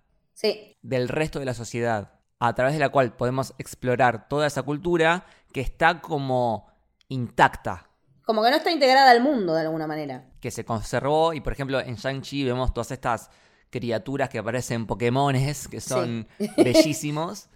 [0.82, 5.24] del resto de la sociedad, a través de la cual podemos explorar toda esa cultura
[5.52, 6.66] que está como
[7.06, 7.88] intacta,
[8.24, 10.24] como que no está integrada al mundo de alguna manera.
[10.40, 13.30] Que se conservó y por ejemplo en Shang-Chi vemos todas estas
[13.70, 17.48] criaturas que aparecen Pokémones, que son bellísimos.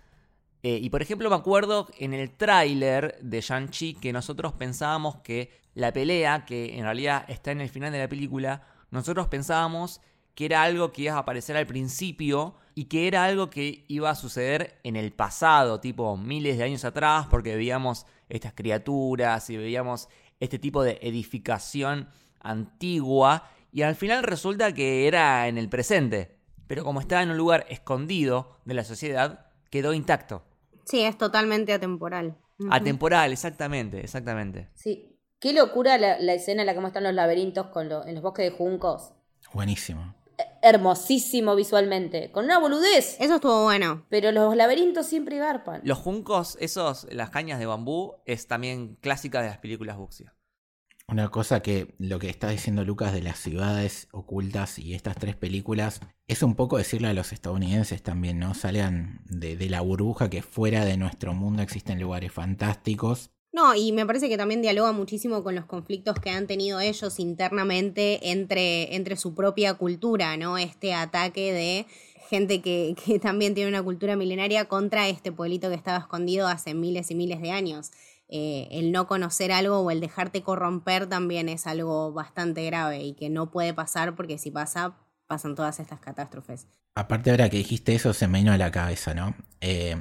[0.62, 5.50] Eh, y por ejemplo me acuerdo en el tráiler de Shang-Chi que nosotros pensábamos que
[5.74, 10.00] la pelea, que en realidad está en el final de la película, nosotros pensábamos
[10.34, 14.10] que era algo que iba a aparecer al principio y que era algo que iba
[14.10, 19.56] a suceder en el pasado, tipo miles de años atrás, porque veíamos estas criaturas y
[19.56, 22.08] veíamos este tipo de edificación
[22.40, 27.38] antigua y al final resulta que era en el presente, pero como estaba en un
[27.38, 30.44] lugar escondido de la sociedad, quedó intacto.
[30.84, 32.36] Sí, es totalmente atemporal.
[32.70, 34.68] Atemporal, exactamente, exactamente.
[34.74, 35.15] Sí.
[35.38, 38.56] Qué locura la, escena en la que muestran los laberintos con en los bosques de
[38.56, 39.12] juncos.
[39.52, 40.14] Buenísimo.
[40.62, 42.30] Hermosísimo visualmente.
[42.32, 43.16] Con una boludez.
[43.20, 44.06] Eso estuvo bueno.
[44.08, 45.82] Pero los laberintos siempre garpan.
[45.84, 50.34] Los juncos, esos, las cañas de bambú, es también clásica de las películas Buxia.
[51.08, 55.36] Una cosa que lo que está diciendo Lucas de las ciudades ocultas y estas tres
[55.36, 58.54] películas es un poco decirle a los estadounidenses también, ¿no?
[58.54, 63.90] Salgan de, de la burbuja que fuera de nuestro mundo existen lugares fantásticos no, y
[63.92, 68.94] me parece que también dialoga muchísimo con los conflictos que han tenido ellos internamente entre,
[68.94, 70.58] entre su propia cultura, ¿no?
[70.58, 71.86] Este ataque de
[72.28, 76.74] gente que, que también tiene una cultura milenaria contra este pueblito que estaba escondido hace
[76.74, 77.92] miles y miles de años.
[78.28, 83.14] Eh, el no conocer algo o el dejarte corromper también es algo bastante grave y
[83.14, 86.66] que no puede pasar porque si pasa, pasan todas estas catástrofes.
[86.94, 89.34] Aparte ahora que dijiste eso se me vino a la cabeza, ¿no?
[89.62, 89.96] Eh,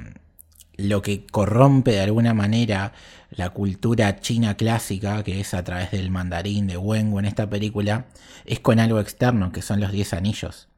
[0.76, 2.92] lo que corrompe de alguna manera
[3.30, 8.06] la cultura china clásica, que es a través del mandarín de Wenwu en esta película,
[8.44, 10.68] es con algo externo, que son los diez anillos.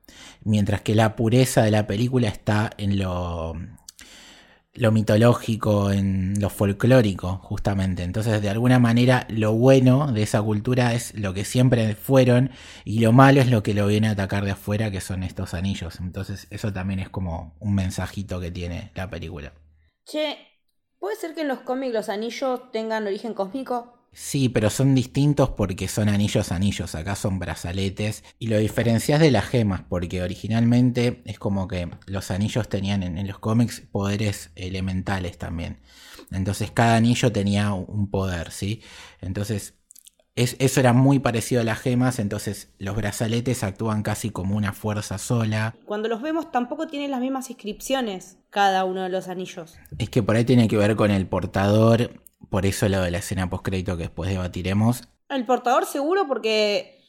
[0.45, 3.55] Mientras que la pureza de la película está en lo,
[4.75, 8.03] lo mitológico, en lo folclórico, justamente.
[8.03, 12.51] Entonces, de alguna manera, lo bueno de esa cultura es lo que siempre fueron
[12.85, 15.55] y lo malo es lo que lo viene a atacar de afuera, que son estos
[15.55, 16.01] anillos.
[16.01, 19.53] Entonces, eso también es como un mensajito que tiene la película.
[20.09, 20.39] Che,
[20.99, 24.09] ¿puede ser que en los cómics los anillos tengan origen cósmico?
[24.11, 28.25] Sí, pero son distintos porque son anillos anillos, acá son brazaletes.
[28.39, 33.29] Y lo diferencias de las gemas, porque originalmente es como que los anillos tenían en,
[33.29, 35.79] los cómics poderes elementales también.
[36.31, 38.81] Entonces cada anillo tenía un poder, ¿sí?
[39.21, 39.75] Entonces
[40.39, 45.19] eso era muy parecido a las gemas, entonces los brazaletes actúan casi como una fuerza
[45.19, 45.75] sola.
[45.85, 49.77] Cuando los vemos tampoco tienen las mismas inscripciones cada uno de los anillos.
[49.99, 53.19] Es que por ahí tiene que ver con el portador, por eso lo de la
[53.19, 55.09] escena postcrédito que después debatiremos.
[55.29, 57.03] El portador seguro porque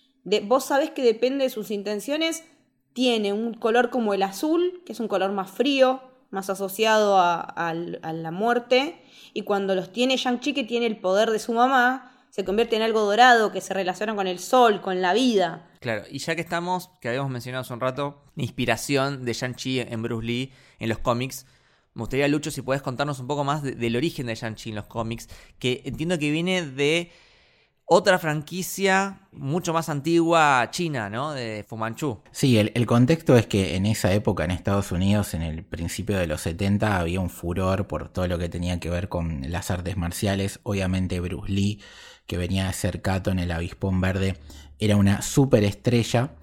[0.46, 2.44] vos sabés que depende de sus intenciones,
[2.94, 7.42] tiene un color como el azul, que es un color más frío, más asociado a,
[7.42, 9.02] a la muerte,
[9.34, 12.82] y cuando los tiene Shang-Chi que tiene el poder de su mamá, se convierte en
[12.82, 15.68] algo dorado que se relaciona con el sol, con la vida.
[15.80, 20.02] Claro, y ya que estamos, que habíamos mencionado hace un rato, inspiración de Shang-Chi en
[20.02, 21.46] Bruce Lee en los cómics,
[21.96, 24.86] Me gustaría, Lucho, si puedes contarnos un poco más del origen de Shang-Chi en los
[24.86, 27.12] cómics, que entiendo que viene de
[27.92, 31.34] otra franquicia mucho más antigua china, ¿no?
[31.34, 32.22] De Fu Manchu.
[32.32, 36.16] Sí, el, el, contexto es que en esa época en Estados Unidos, en el principio
[36.20, 39.72] de los 70, había un furor por todo lo que tenía que ver con las
[39.72, 40.60] artes marciales.
[40.62, 41.82] Obviamente Bruce Lee,
[42.30, 44.38] que venía de ser Kato en el Avispón Verde,
[44.80, 46.36] era una superestrella.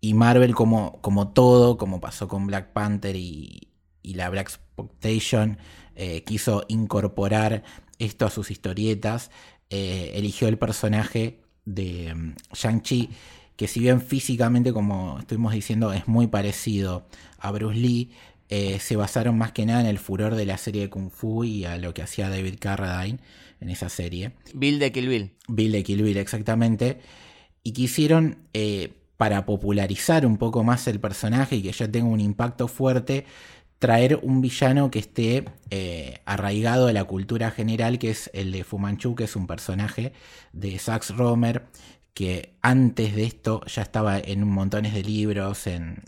[0.00, 3.68] Y Marvel, como, como todo, como pasó con Black Panther y,
[4.02, 5.58] y la Black Spotation,
[5.96, 7.64] eh, quiso incorporar
[7.98, 9.30] esto a sus historietas
[9.70, 13.10] eh, eligió el personaje de mm, Shang-Chi,
[13.56, 17.06] que si bien físicamente, como estuvimos diciendo, es muy parecido
[17.38, 18.10] a Bruce Lee,
[18.48, 21.44] eh, se basaron más que nada en el furor de la serie de Kung Fu
[21.44, 23.18] y a lo que hacía David Carradine
[23.60, 24.32] en esa serie.
[24.54, 25.32] Bill de Kill Bill.
[25.48, 27.00] Bill de Kill Bill, exactamente.
[27.62, 32.20] Y quisieron, eh, para popularizar un poco más el personaje y que ya tenga un
[32.20, 33.26] impacto fuerte,
[33.78, 38.64] traer un villano que esté eh, arraigado a la cultura general, que es el de
[38.64, 40.12] Fu Manchu, que es un personaje
[40.52, 41.66] de Sax Romer,
[42.14, 46.02] que antes de esto ya estaba en un montones de libros, en,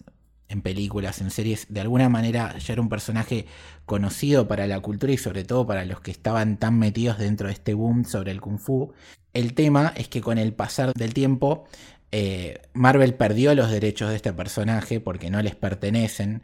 [0.50, 1.66] en películas, en series.
[1.68, 3.46] De alguna manera ya era un personaje
[3.86, 7.54] conocido para la cultura y sobre todo para los que estaban tan metidos dentro de
[7.54, 8.92] este boom sobre el kung fu.
[9.32, 11.64] El tema es que con el pasar del tiempo
[12.12, 16.42] eh, Marvel perdió los derechos de este personaje porque no les pertenecen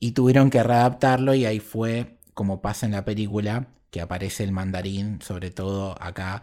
[0.00, 4.52] y tuvieron que readaptarlo y ahí fue como pasa en la película que aparece el
[4.52, 6.42] mandarín sobre todo acá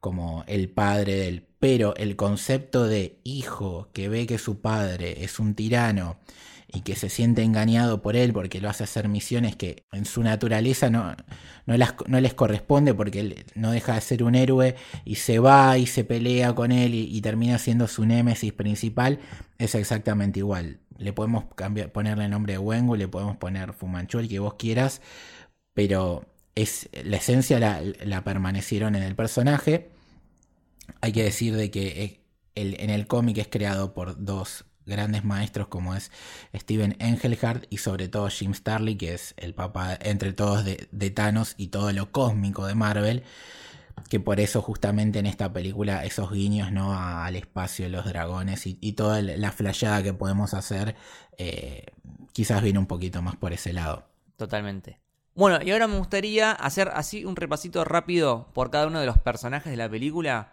[0.00, 5.38] como el padre del pero el concepto de hijo que ve que su padre es
[5.38, 6.18] un tirano
[6.72, 10.22] y que se siente engañado por él porque lo hace hacer misiones que en su
[10.22, 11.14] naturaleza no,
[11.66, 15.38] no, las, no les corresponde porque él no deja de ser un héroe y se
[15.38, 19.18] va y se pelea con él y, termina siendo su némesis principal,
[19.58, 24.18] es exactamente igual le podemos cambiar, ponerle el nombre de Wengu, le podemos poner Fumanchu,
[24.18, 25.00] el que vos quieras,
[25.72, 29.90] pero es, la esencia la, permanecieron en el personaje.
[31.00, 32.20] Hay que decir de que
[32.54, 36.10] en el cómic es creado por dos grandes maestros como es
[36.54, 41.54] Steven Engelhardt y sobre todo Jim Starley, que es el papá entre todos de, Thanos
[41.56, 43.24] y todo lo cósmico de Marvel
[44.08, 46.98] que por eso justamente en esta película esos guiños ¿no?
[46.98, 50.96] al espacio, los dragones y, toda la flayada que podemos hacer,
[51.36, 51.86] eh,
[52.32, 54.08] quizás viene un poquito más por ese lado.
[54.36, 55.00] Totalmente.
[55.34, 59.18] Bueno, y ahora me gustaría hacer así un repasito rápido por cada uno de los
[59.18, 60.52] personajes de la película,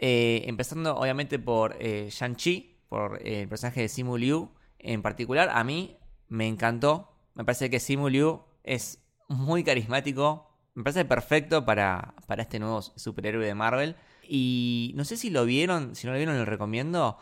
[0.00, 5.50] eh, empezando obviamente por eh, Shang-Chi, por el personaje de Simu Liu en particular.
[5.52, 5.98] A mí
[6.28, 12.42] me encantó, me parece que Simu Liu es muy carismático, me parece perfecto para, para
[12.42, 13.96] este nuevo superhéroe de Marvel.
[14.22, 17.18] Y no sé si lo vieron, si no lo vieron, lo recomiendo.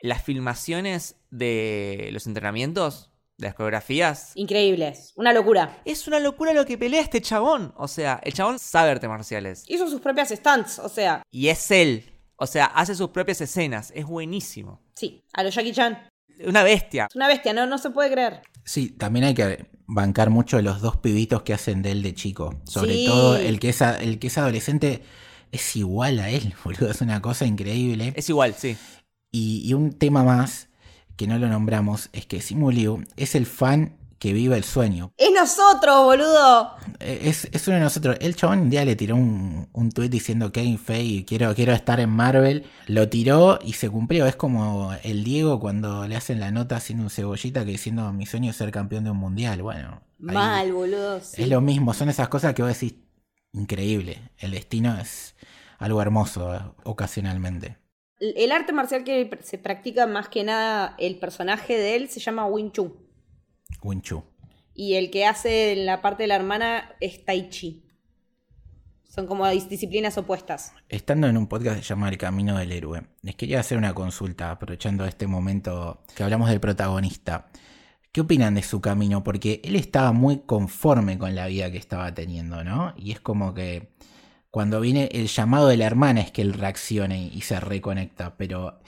[0.00, 4.32] Las filmaciones de los entrenamientos, de las coreografías.
[4.34, 5.80] Increíbles, una locura.
[5.84, 7.72] Es una locura lo que pelea este chabón.
[7.76, 9.64] O sea, el chabón sabe artes marciales.
[9.66, 11.22] Hizo sus propias stunts, o sea.
[11.30, 12.13] Y es él.
[12.44, 13.90] O sea, hace sus propias escenas.
[13.94, 14.82] Es buenísimo.
[14.94, 15.98] Sí, a lo Jackie Chan.
[16.46, 17.08] Una bestia.
[17.14, 18.42] Una bestia, no, no se puede creer.
[18.64, 22.60] Sí, también hay que bancar mucho los dos pibitos que hacen de él de chico.
[22.64, 25.02] Sobre todo el que, es, el que es adolescente
[25.52, 26.90] es igual a él, boludo.
[26.90, 28.12] Es una cosa increíble.
[28.14, 28.76] Es igual, sí.
[29.32, 30.68] Y, un tema más
[31.16, 35.12] que no lo nombramos es que Simu Liu es el fan que vive el sueño.
[35.16, 36.76] Es nosotros, boludo.
[37.00, 38.16] Eh, es, es uno de nosotros.
[38.20, 42.00] El chabón un día le tiró un, un tweet diciendo Kevin Feige, quiero, quiero estar
[42.00, 42.64] en Marvel.
[42.86, 44.26] Lo tiró y se cumplió.
[44.26, 48.26] Es como el Diego cuando le hacen la nota haciendo un cebollita que diciendo mi
[48.26, 49.62] sueño es ser campeón de un mundial.
[49.62, 50.02] Bueno.
[50.18, 51.16] Mal, boludo.
[51.16, 51.92] Es lo mismo.
[51.94, 52.94] Son esas cosas que vos decís,
[53.52, 54.30] increíble.
[54.38, 55.34] El destino es
[55.78, 57.76] algo hermoso eh, ocasionalmente.
[58.20, 62.46] El arte marcial que se practica más que nada el personaje de él se llama
[62.46, 63.03] Wing Chun.
[63.82, 64.02] Wing
[64.74, 67.84] Y el que hace en la parte de la hermana es Tai Chi.
[69.04, 70.72] Son como disciplinas opuestas.
[70.88, 73.94] Estando en un podcast que se llama El Camino del Héroe, les quería hacer una
[73.94, 77.46] consulta, aprovechando este momento que hablamos del protagonista.
[78.10, 79.22] ¿Qué opinan de su camino?
[79.22, 82.92] Porque él estaba muy conforme con la vida que estaba teniendo, ¿no?
[82.96, 83.94] Y es como que
[84.50, 88.80] cuando viene el llamado de la hermana es que él reaccione y se reconecta, pero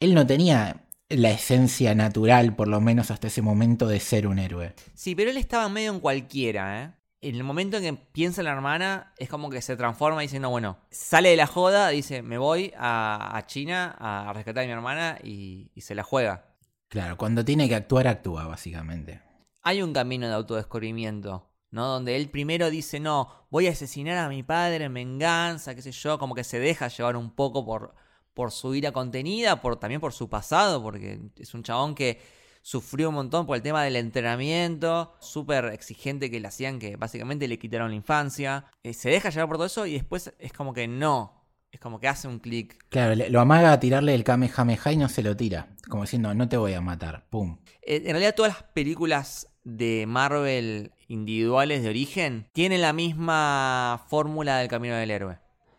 [0.00, 4.38] él no tenía la esencia natural, por lo menos hasta ese momento, de ser un
[4.38, 4.74] héroe.
[4.94, 6.92] Sí, pero él estaba medio en cualquiera, ¿eh?
[7.20, 10.26] En el momento en que piensa en la hermana, es como que se transforma y
[10.26, 14.66] dice, no, bueno, sale de la joda, dice, me voy a, China a rescatar a
[14.66, 16.54] mi hermana y, y se la juega.
[16.88, 19.22] Claro, cuando tiene que actuar, actúa, básicamente.
[19.62, 21.86] Hay un camino de autodescubrimiento, ¿no?
[21.86, 25.92] Donde él primero dice, no, voy a asesinar a mi padre en venganza, qué sé
[25.92, 27.94] yo, como que se deja llevar un poco por,
[28.34, 32.20] por su ira contenida, por, también por su pasado, porque es un chabón que
[32.62, 37.46] sufrió un montón por el tema del entrenamiento, súper exigente que le hacían, que básicamente
[37.46, 38.64] le quitaron la infancia.
[38.82, 41.44] Eh, se deja llevar por todo eso y después es como que no.
[41.70, 42.78] Es como que hace un clic.
[42.88, 45.74] Claro, lo amaga a tirarle el Kamehameha y no se lo tira.
[45.88, 47.26] Como diciendo, no te voy a matar.
[47.28, 47.58] Pum.
[47.82, 54.58] Eh, En realidad todas las películas de Marvel individuales de origen tienen la misma fórmula
[54.58, 55.38] del camino del héroe.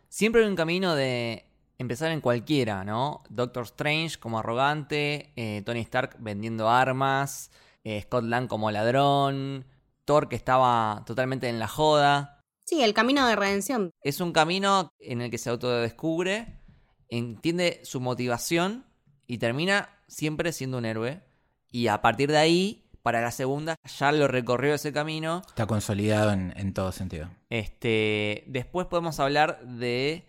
[0.09, 1.45] Siempre hay un camino de
[1.77, 3.23] empezar en cualquiera, ¿no?
[3.29, 7.51] Doctor Strange como arrogante, eh, Tony Stark vendiendo armas,
[7.83, 9.65] eh, Scott Lang como ladrón,
[10.05, 12.41] Thor que estaba totalmente en la joda.
[12.65, 13.91] Sí, el camino de redención.
[14.01, 16.61] Es un camino en el que se autodescubre,
[17.09, 18.85] entiende su motivación
[19.27, 21.21] y termina siempre siendo un héroe.
[21.69, 25.41] Y a partir de ahí, para la segunda, ya lo recorrió ese camino.
[25.47, 27.29] Está consolidado en, en todo sentido.
[27.49, 30.25] Este, después podemos hablar de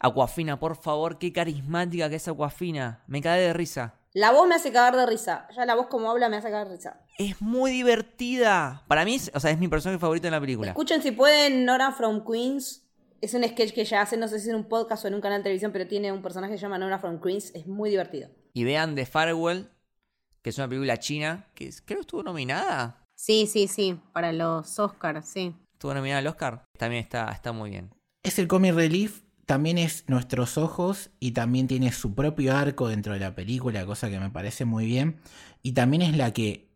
[0.00, 3.04] Aquafina, por favor, qué carismática que es Aquafina.
[3.06, 3.94] Me cae de risa.
[4.12, 5.46] La voz me hace cagar de risa.
[5.54, 7.04] Ya la voz como habla me hace cagar de risa.
[7.18, 8.82] Es muy divertida.
[8.88, 10.68] Para mí, o sea, es mi personaje favorito en la película.
[10.68, 12.86] Escuchen si pueden Nora from Queens.
[13.20, 15.20] Es un sketch que ella hace, no sé si en un podcast o en un
[15.20, 17.54] canal de televisión, pero tiene un personaje que se llama Nora from Queens.
[17.54, 18.30] Es muy divertido.
[18.54, 19.68] Y vean The Farewell,
[20.42, 23.04] que es una película china, que creo que estuvo nominada.
[23.14, 25.54] Sí, sí, sí, para los Oscars, sí.
[25.74, 26.64] Estuvo nominada al Oscar.
[26.78, 27.94] También está, está muy bien.
[28.22, 29.20] Es el comic relief,
[29.50, 34.08] también es Nuestros Ojos y también tiene su propio arco dentro de la película, cosa
[34.08, 35.20] que me parece muy bien.
[35.60, 36.68] Y también es la que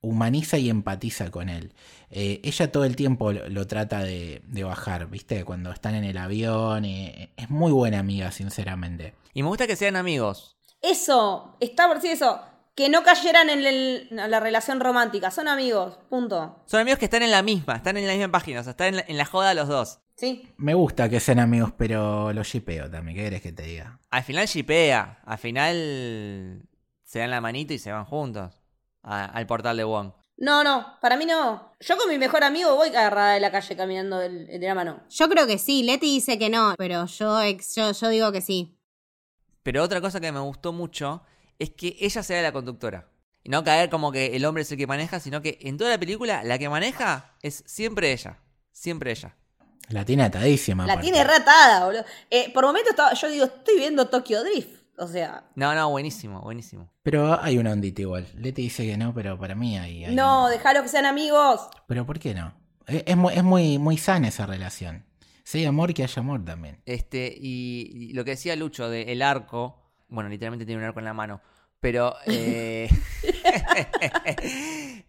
[0.00, 1.72] humaniza y empatiza con él.
[2.10, 5.44] Eh, ella todo el tiempo lo, lo trata de, de bajar, ¿viste?
[5.44, 6.84] Cuando están en el avión.
[6.84, 9.14] eh, es muy buena amiga, sinceramente.
[9.32, 10.56] Y me gusta que sean amigos.
[10.82, 12.40] Eso, está por sí eso.
[12.74, 15.30] Que no cayeran en el- en la relación romántica.
[15.30, 16.60] Son amigos, punto.
[16.66, 18.88] Son amigos que están en la misma, están en la misma página, o sea, están
[18.88, 20.00] en la, en la joda los dos.
[20.16, 20.48] Sí.
[20.56, 23.16] Me gusta que sean amigos, pero los shipeo también.
[23.16, 23.98] ¿Qué querés que te diga?
[24.10, 26.62] Al final shipea, al final
[27.04, 28.62] se dan la manito y se van juntos
[29.02, 30.12] a- al portal de Wong.
[30.38, 31.72] No, no, para mí no.
[31.80, 35.02] Yo con mi mejor amigo voy agarrada de la calle caminando del- de la mano.
[35.10, 38.40] Yo creo que sí, Leti dice que no, pero yo, ex- yo, yo digo que
[38.40, 38.78] sí.
[39.62, 41.22] Pero otra cosa que me gustó mucho
[41.58, 43.08] es que ella sea la conductora.
[43.42, 45.90] Y no caer como que el hombre es el que maneja, sino que en toda
[45.90, 48.38] la película la que maneja es siempre ella.
[48.72, 49.36] Siempre ella.
[49.88, 50.86] La tiene atadísima.
[50.86, 51.10] La aparte.
[51.10, 52.04] tiene ratada, boludo.
[52.30, 54.74] Eh, por momentos estaba, yo digo, estoy viendo Tokyo Drift.
[54.98, 56.90] O sea, No, no, buenísimo, buenísimo.
[57.02, 58.26] Pero hay una ondita igual.
[58.34, 60.04] Leti dice que no, pero para mí hay.
[60.06, 61.68] hay no, una- dejalo que sean amigos.
[61.86, 62.54] Pero ¿por qué no?
[62.86, 65.04] Es, es muy, es muy, muy sana esa relación.
[65.44, 66.80] Si hay amor, que haya amor también.
[66.86, 70.98] Este, y, y lo que decía Lucho de el arco, bueno, literalmente tiene un arco
[70.98, 71.40] en la mano,
[71.78, 72.88] pero eh,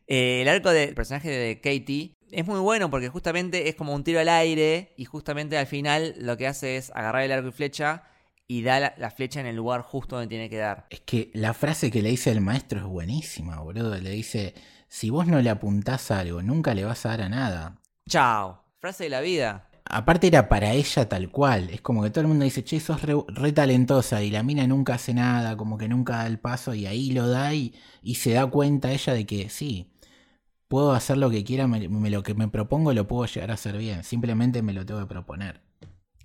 [0.08, 4.04] eh, el arco del personaje de Katie es muy bueno porque justamente es como un
[4.04, 7.52] tiro al aire y justamente al final lo que hace es agarrar el arco y
[7.52, 8.04] flecha
[8.48, 10.88] y da la, la flecha en el lugar justo donde tiene que dar.
[10.90, 13.96] Es que la frase que le dice el maestro es buenísima, boludo.
[13.98, 14.54] Le dice,
[14.88, 17.82] si vos no le apuntás a algo, nunca le vas a dar a nada.
[18.08, 18.64] Chao.
[18.80, 19.70] Frase de la vida.
[19.90, 21.70] Aparte era para ella tal cual.
[21.72, 24.68] Es como que todo el mundo dice, che, sos re, re talentosa y la mina
[24.68, 28.16] nunca hace nada, como que nunca da el paso y ahí lo da y, y
[28.16, 29.92] se da cuenta ella de que sí,
[30.68, 33.56] puedo hacer lo que quiera, me, me- lo que me propongo lo puedo llegar a
[33.56, 34.04] hacer bien.
[34.04, 35.62] Simplemente me lo tengo que proponer.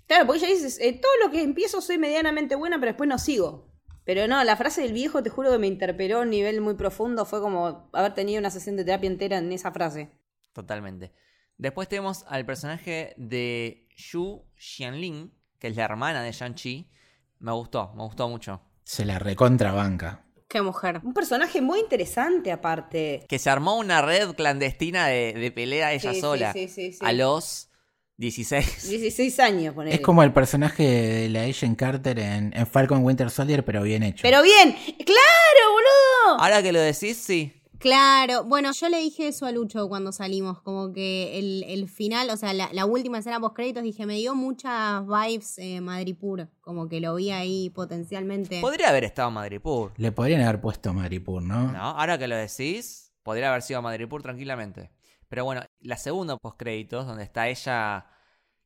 [0.06, 3.18] Claro, porque ella dice, eh, todo lo que empiezo soy medianamente buena, pero después no
[3.18, 3.70] sigo.
[4.04, 6.74] Pero no, la frase del viejo, te juro que me interpeló a un nivel muy
[6.74, 7.24] profundo.
[7.24, 10.10] Fue como haber tenido una sesión de terapia entera en esa frase.
[10.52, 11.12] Totalmente.
[11.56, 16.90] Después tenemos al personaje de Xu Xianling, que es la hermana de Shang-Chi.
[17.38, 18.60] Me gustó, me gustó mucho.
[18.82, 20.24] Se la recontrabanca.
[20.52, 21.00] Qué mujer.
[21.02, 23.24] Un personaje muy interesante aparte.
[23.26, 26.52] Que se armó una red clandestina de, de pelea ella Sí, sí, sola.
[26.52, 26.98] sí, sí, sí.
[27.00, 27.70] A los
[28.18, 28.90] 16.
[28.90, 29.94] 16 años, ponele.
[29.96, 34.02] Es como el personaje de la Agent Carter en, en Falcon Winter Soldier, pero bien
[34.02, 34.20] hecho.
[34.20, 34.72] Pero bien,
[35.06, 36.42] claro, boludo.
[36.42, 37.61] Ahora que lo decís, sí.
[37.82, 42.30] Claro, bueno, yo le dije eso a Lucho cuando salimos, como que el, el final,
[42.30, 46.48] o sea, la, la última escena post créditos, dije, me dio muchas vibes eh, Madripur,
[46.60, 48.60] como que lo vi ahí potencialmente.
[48.60, 49.92] Podría haber estado Madripur.
[49.96, 51.72] Le podrían haber puesto Maripur, ¿no?
[51.72, 51.80] ¿No?
[51.80, 54.92] Ahora que lo decís, podría haber sido Madripur tranquilamente.
[55.28, 58.06] Pero bueno, la segunda post créditos, donde está ella.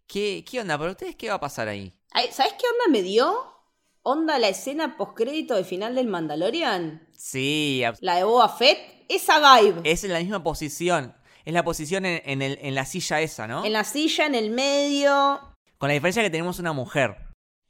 [0.06, 0.76] ¿Qué, ¿Qué onda?
[0.76, 1.98] ¿Pero ustedes qué va a pasar ahí?
[2.30, 3.55] ¿Sabes qué onda me dio?
[4.08, 7.08] Onda la escena postcrédito del final del Mandalorian.
[7.12, 8.78] Sí, La de Boba Fett.
[9.08, 9.80] Esa vibe.
[9.82, 11.12] es en la misma posición.
[11.44, 13.64] Es la posición en, en el- en la silla esa, ¿no?
[13.64, 15.40] En la silla, en el medio.
[15.78, 17.16] Con la diferencia que tenemos una mujer.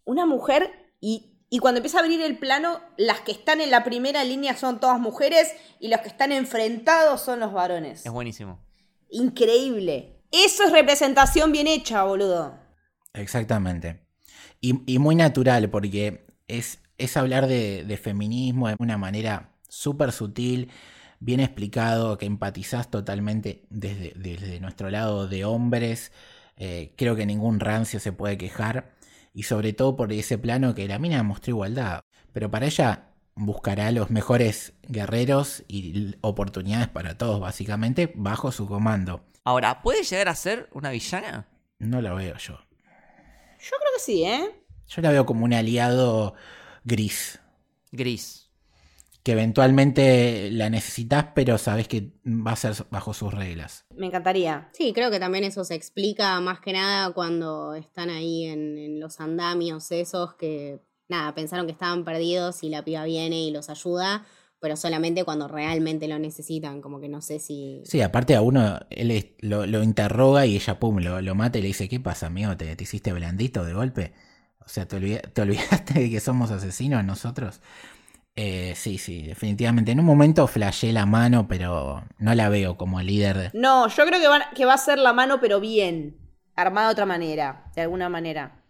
[0.04, 3.82] Una mujer y, y cuando empieza a abrir el plano, las que están en la
[3.82, 8.04] primera línea son todas mujeres y los que están enfrentados son los varones.
[8.04, 8.60] Es buenísimo.
[9.08, 10.22] Increíble.
[10.32, 12.58] Eso es representación bien hecha, boludo.
[13.14, 14.06] Exactamente.
[14.60, 20.12] Y, y muy natural, porque es, es hablar de, de feminismo de una manera súper
[20.12, 20.70] sutil,
[21.20, 26.12] bien explicado, que empatizás totalmente desde, desde nuestro lado de hombres.
[26.56, 28.94] Eh, creo que ningún rancio se puede quejar.
[29.32, 32.00] Y sobre todo por ese plano que la mina mostró igualdad.
[32.32, 39.24] Pero para ella buscará los mejores guerreros y oportunidades para todos, básicamente, bajo su comando.
[39.44, 41.46] Ahora, ¿puede llegar a ser una villana?
[41.78, 42.58] No lo veo yo.
[43.58, 44.65] Yo creo que sí, ¿eh?
[44.88, 46.34] Yo la veo como un aliado
[46.84, 47.40] gris.
[47.92, 48.50] Gris.
[49.22, 53.84] Que eventualmente la necesitas, pero sabes que va a ser bajo sus reglas.
[53.96, 54.68] Me encantaría.
[54.72, 59.00] Sí, creo que también eso se explica más que nada cuando están ahí en, en
[59.00, 63.68] los andamios esos que, nada, pensaron que estaban perdidos y la piba viene y los
[63.68, 64.24] ayuda,
[64.60, 67.82] pero solamente cuando realmente lo necesitan, como que no sé si...
[67.84, 71.62] Sí, aparte a uno, él lo, lo interroga y ella, pum, lo, lo mata y
[71.62, 72.56] le dice, ¿qué pasa, amigo?
[72.56, 74.12] ¿Te, te hiciste blandito de golpe?
[74.66, 77.60] O sea, ¿te, olvida- te olvidaste de que somos asesinos nosotros?
[78.34, 79.92] Eh, sí, sí, definitivamente.
[79.92, 83.36] En un momento flashé la mano, pero no la veo como líder.
[83.38, 84.20] de- No, yo creo
[84.54, 86.18] que va a ser la mano, pero bien.
[86.56, 88.62] Armada de otra manera, de alguna manera.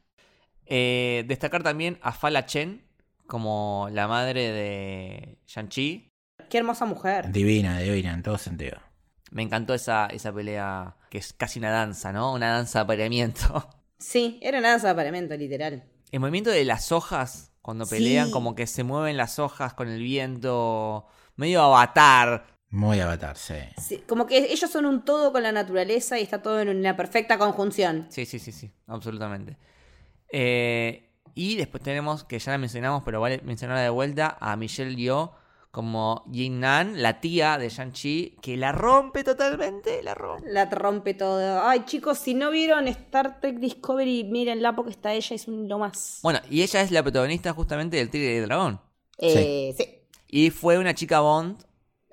[0.66, 2.82] Eh, destacar también a Fala Chen
[3.26, 6.10] como la madre de Shang-Chi.
[6.50, 7.30] Qué hermosa mujer.
[7.32, 8.78] Divina, divina, en todo sentido.
[9.30, 12.32] Me encantó esa, esa pelea que es casi una danza, ¿no?
[12.32, 13.68] Una danza de apareamiento.
[13.98, 15.84] Sí, era una danza de apareamiento, literal.
[16.12, 18.32] El movimiento de las hojas cuando pelean, Sí.
[18.32, 22.46] como que se mueven las hojas con el viento, medio avatar.
[22.70, 23.54] Muy avatar, sí.
[23.80, 26.96] Sí, como que ellos son un todo con la naturaleza y está todo en una
[26.96, 28.06] perfecta conjunción.
[28.10, 29.56] Sí, sí, sí, sí, absolutamente.
[30.30, 34.94] Eh, y después tenemos, que ya la mencionamos, pero vale mencionarla de vuelta, a Michelle
[34.96, 35.32] Yeoh
[35.76, 40.50] como Yin Nan, la tía de Shang-Chi, que la rompe totalmente, la rompe.
[40.50, 41.60] La rompe todo.
[41.68, 45.78] Ay, chicos, si no vieron Star Trek Discovery, mírenla porque está ella, es un lo
[45.78, 46.20] más.
[46.22, 48.80] Bueno, y ella es la protagonista justamente del Tigre y el Dragón.
[49.18, 49.84] Eh, sí.
[50.28, 51.62] Y fue una chica Bond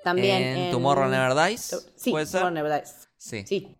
[0.04, 0.44] También.
[0.44, 1.94] en Tomorrow Never Dies.
[1.96, 2.42] Sí, ¿Puede ser?
[2.42, 3.08] Tomorrow Never Dies.
[3.16, 3.46] Sí.
[3.48, 3.78] Sí.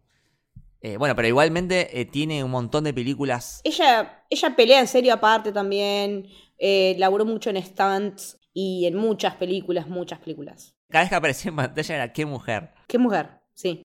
[0.80, 3.60] Eh, bueno, pero igualmente eh, tiene un montón de películas.
[3.66, 6.30] Ella, ella pelea en serio aparte también.
[6.58, 10.76] Eh, laburó mucho en stunts y en muchas películas, muchas películas.
[10.90, 12.72] Cada vez que aparecía en pantalla era qué mujer.
[12.88, 13.84] Qué mujer, sí.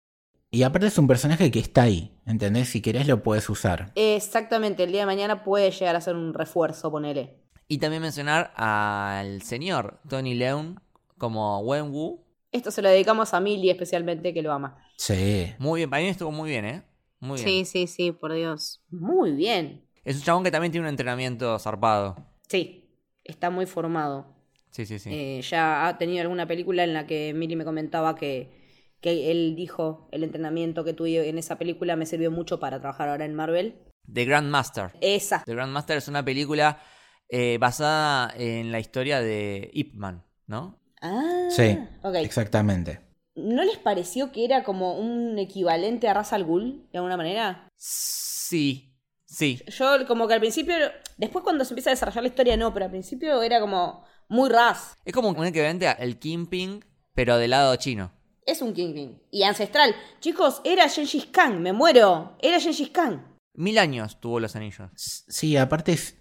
[0.51, 2.69] Y aparte es un personaje que está ahí, ¿entendés?
[2.71, 3.93] Si querés lo puedes usar.
[3.95, 7.43] Exactamente, el día de mañana puede llegar a ser un refuerzo, ponele.
[7.67, 10.79] Y también mencionar al señor Tony Leung
[11.19, 12.25] como Wen Wu.
[12.51, 14.79] Esto se lo dedicamos a Millie especialmente, que lo ama.
[14.97, 15.53] Sí.
[15.59, 16.83] Muy bien, para mí estuvo muy bien, ¿eh?
[17.21, 17.47] Muy bien.
[17.47, 18.83] Sí, sí, sí, por Dios.
[18.91, 19.87] Muy bien.
[20.05, 22.17] Es un chabón que también tiene un entrenamiento zarpado.
[22.49, 22.89] Sí,
[23.23, 24.38] está muy formado.
[24.71, 25.11] Sí, sí, sí.
[25.13, 28.51] Eh, ya ha tenido alguna película en la que Millie me comentaba que,
[29.01, 33.09] que él dijo el entrenamiento que tuve en esa película me sirvió mucho para trabajar
[33.09, 33.77] ahora en Marvel.
[34.13, 34.93] The Grandmaster.
[35.01, 35.43] Esa.
[35.45, 36.81] The Grandmaster es una película
[37.29, 40.81] eh, basada en la historia de Ip Man, ¿no?
[41.01, 42.17] Ah, Sí, ok.
[42.17, 43.01] exactamente.
[43.35, 47.69] ¿No les pareció que era como un equivalente a Ra's al Ghul, de alguna manera?
[47.77, 48.97] Sí,
[49.27, 49.61] sí.
[49.69, 50.75] Yo como que al principio,
[51.19, 54.51] después cuando se empieza a desarrollar la historia no, pero al principio era como muy
[54.51, 54.97] Raz.
[55.05, 58.13] Es como un equivalente al Kingpin, pero del lado chino.
[58.47, 59.21] Es un Kingpin.
[59.31, 59.95] Y ancestral.
[60.21, 62.37] Chicos, era Gengis Khan, me muero.
[62.41, 63.37] Era Gengis Khan.
[63.55, 64.91] Mil años tuvo los anillos.
[64.95, 66.17] Sí, aparte es,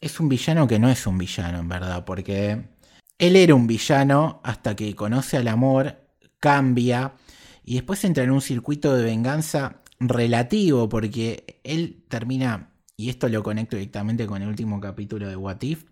[0.00, 2.70] es un villano que no es un villano, en verdad, porque
[3.18, 5.96] él era un villano hasta que conoce al amor,
[6.40, 7.14] cambia
[7.64, 13.42] y después entra en un circuito de venganza relativo, porque él termina, y esto lo
[13.42, 15.84] conecto directamente con el último capítulo de What If,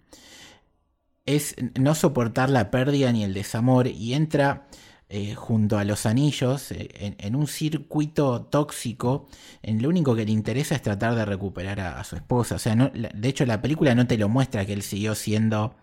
[1.29, 4.66] es no soportar la pérdida ni el desamor y entra
[5.11, 9.29] eh, junto a los anillos eh, en, un circuito tóxico
[9.62, 12.55] en lo único que le interesa es tratar de recuperar a, a su esposa.
[12.55, 15.74] O sea, no, de hecho la película no te lo muestra que él siguió siendo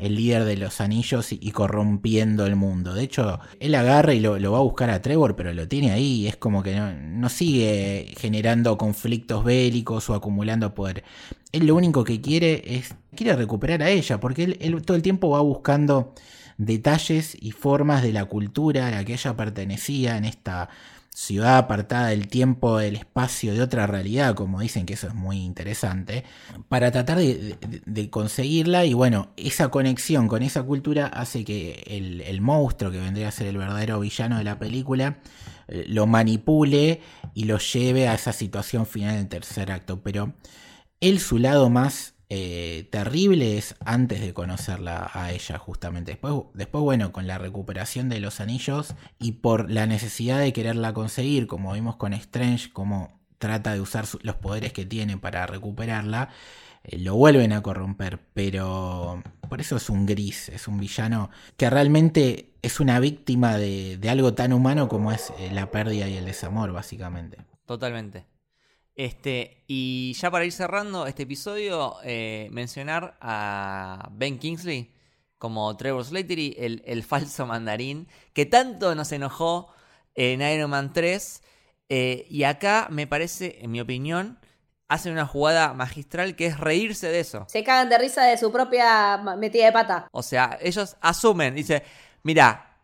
[0.00, 2.94] el líder de los anillos y, corrompiendo el mundo.
[2.94, 6.26] De hecho, él agarra y lo, va a buscar a Trevor, pero lo tiene ahí
[6.26, 11.04] es como que no, sigue generando conflictos bélicos o acumulando poder.
[11.52, 15.30] Él lo único que quiere es, quiere recuperar a ella, porque él todo el tiempo
[15.30, 16.14] va buscando
[16.58, 20.68] detalles y formas de la cultura a la que ella pertenecía en esta
[21.18, 25.38] ciudad apartada del tiempo, del espacio, de otra realidad, como dicen que eso es muy
[25.38, 26.22] interesante,
[26.68, 32.40] para tratar de, conseguirla y bueno, esa conexión con esa cultura hace que el, el
[32.40, 35.18] monstruo que vendría a ser el verdadero villano de la película
[35.66, 37.00] eh, lo manipule
[37.34, 40.34] y lo lleve a esa situación final del tercer acto, pero
[41.00, 46.12] él su lado más eh, terrible es antes de conocerla a ella justamente.
[46.12, 50.92] Después, después, bueno, con la recuperación de los anillos y por la necesidad de quererla
[50.92, 56.28] conseguir, como vimos con Strange, como trata de usar los poderes que tiene para recuperarla,
[56.84, 61.70] eh, lo vuelven a corromper, pero por eso es un gris, es un villano que
[61.70, 66.16] realmente es una víctima de, de algo tan humano como es eh, la pérdida y
[66.16, 67.38] el desamor, básicamente.
[67.64, 68.26] Totalmente.
[68.98, 74.92] Este, y ya para ir cerrando este episodio, eh, mencionar a Ben Kingsley
[75.38, 79.72] como Trevor Slattery, el, el falso mandarín, que tanto nos enojó
[80.16, 81.42] en Iron Man 3.
[81.90, 84.40] eh, y acá me parece, en mi opinión,
[84.88, 87.46] hacen una jugada magistral que es reírse de eso.
[87.48, 90.08] Se cagan de risa de su propia metida de pata.
[90.10, 91.84] O sea, ellos asumen, dice,
[92.24, 92.76] mira,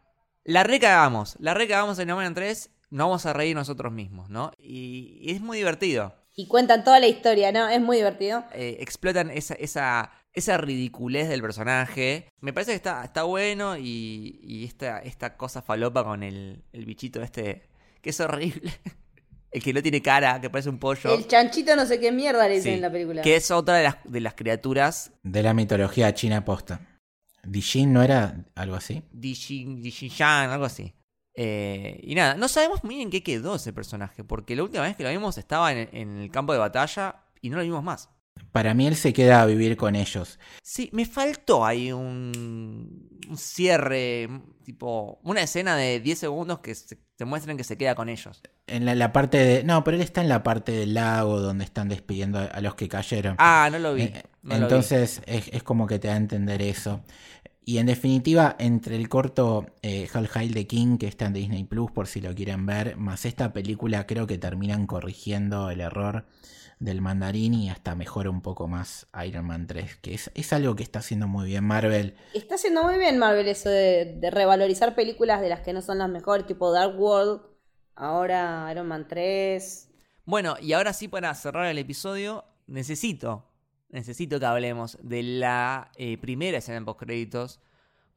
[0.45, 4.53] la recagamos, la recagamos en Iron Man 3, nos vamos a reír nosotros mismos, ¿no?
[4.59, 6.14] Y, y es muy divertido.
[6.37, 7.68] Y cuentan toda la historia, ¿no?
[7.68, 8.45] Es muy divertido.
[8.53, 12.28] Eh, explotan esa, esa, esa ridiculez del personaje.
[12.41, 16.85] Me parece que está, está bueno y, y esta, esta cosa falopa con el, el
[16.87, 17.68] bichito este,
[18.03, 18.72] que es horrible.
[19.53, 21.14] el que no tiene cara, que parece un pollo.
[21.14, 23.22] El chanchito no sé qué mierda le dicen Sí, en la película.
[23.22, 26.80] Que es otra de las, de las criaturas De la mitología china posta.
[27.45, 29.05] Dijin no era algo así.
[29.12, 30.93] Dijin, Dijin-yan, algo así.
[31.35, 34.85] Eh, y nada, no sabemos muy bien en qué quedó ese personaje, porque la última
[34.85, 37.82] vez que lo vimos estaba en, en el campo de batalla y no lo vimos
[37.82, 38.09] más.
[38.53, 40.39] Para mí él se queda a vivir con ellos.
[40.62, 44.28] Sí, me faltó ahí un, un cierre,
[44.64, 48.41] tipo, una escena de 10 segundos que se, te muestren que se queda con ellos.
[48.66, 49.64] En la, la parte de.
[49.64, 52.74] No, pero él está en la parte del lago donde están despidiendo a, a los
[52.74, 53.37] que cayeron.
[53.39, 54.05] Ah, no lo vi.
[54.05, 54.62] Eh, no lo vi.
[54.64, 57.03] Entonces es, es como que te da a entender eso.
[57.67, 61.65] Y en definitiva, entre el corto eh, Hell Hail the King, que está en Disney
[61.65, 66.27] Plus por si lo quieren ver, más esta película, creo que terminan corrigiendo el error
[66.79, 70.77] del mandarín y hasta mejora un poco más Iron Man 3, que es, es algo
[70.77, 72.15] que está haciendo muy bien Marvel.
[72.35, 75.99] Está haciendo muy bien Marvel eso de, de revalorizar películas de las que no son
[75.99, 77.41] las mejores, tipo Dark World,
[77.95, 79.89] ahora Iron Man 3.
[80.27, 83.47] Bueno, y ahora sí para cerrar el episodio, necesito,
[83.95, 87.61] necesito que hablemos de la eh, primera escena en postcréditos,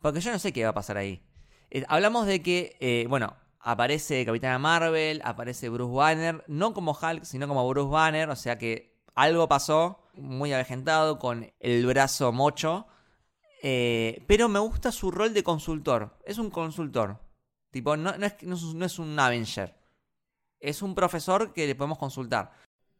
[0.02, 1.22] porque yo no sé qué va a pasar ahí.
[1.70, 7.24] Eh, hablamos de que, eh, bueno, aparece Capitana Marvel, aparece Bruce Banner, no como Hulk,
[7.24, 12.88] sino como Bruce Banner, o sea que algo pasó, muy avejentado, con el brazo mocho,
[13.62, 17.20] pero me gusta su rol de consultor, es un consultor,
[17.72, 19.76] tipo, no, no es- no es un Avenger.
[20.60, 22.52] Es un profesor que le podemos consultar.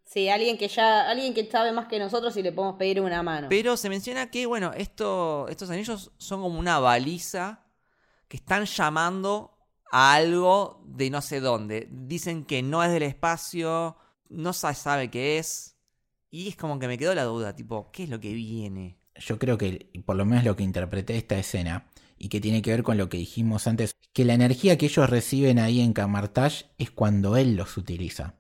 [0.08, 3.22] Sí, alguien que ya, alguien que sabe más que nosotros y le podemos pedir una
[3.24, 3.50] mano.
[3.50, 7.66] Pero se menciona que, bueno, esto, estos anillos son como una baliza
[8.30, 9.58] que están llamando
[9.92, 11.90] a algo de no sé dónde.
[11.92, 13.98] Dicen que no es del espacio,
[14.30, 15.76] no se sabe qué es.
[16.30, 18.98] Y es como que me quedó la duda, tipo, ¿qué es lo que viene?
[19.16, 21.86] Yo creo que, por lo menos lo que interpreté de esta escena,
[22.18, 25.10] y que tiene que ver con lo que dijimos antes, que la energía que ellos
[25.10, 28.37] reciben ahí en Camartage es cuando él los utiliza.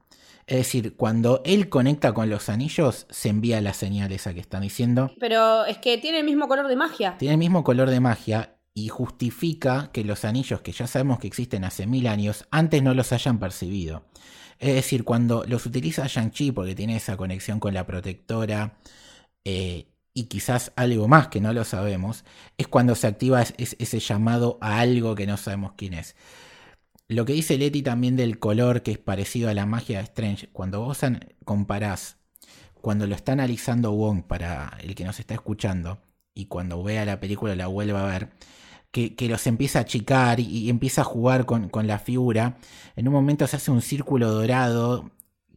[0.48, 4.62] Es decir, cuando él conecta con los anillos, se envía la señal esa que están
[4.62, 5.12] diciendo.
[5.20, 7.18] Pero es que tiene el mismo color de magia.
[7.20, 11.28] Tiene el mismo color de magia y justifica que los anillos que ya sabemos que
[11.28, 14.06] existen hace mil años, antes no los hayan percibido.
[14.60, 18.78] Es decir, cuando los utiliza Shang-Chi porque tiene esa conexión con la protectora
[19.44, 22.24] eh, y quizás algo más que no lo sabemos,
[22.58, 26.16] es cuando se activa es- es- ese llamado a algo que no sabemos quién es.
[27.10, 30.50] Lo que dice Leti también del color que es parecido a la magia de Strange,
[30.52, 31.00] cuando vos
[31.46, 32.18] comparás,
[32.82, 36.02] cuando lo está analizando Wong para el que nos está escuchando,
[36.34, 38.30] y cuando vea la película la vuelva a ver,
[38.92, 42.58] que, que los empieza a achicar y, empieza a jugar con, con la figura,
[42.96, 45.12] en un momento se hace un círculo dorado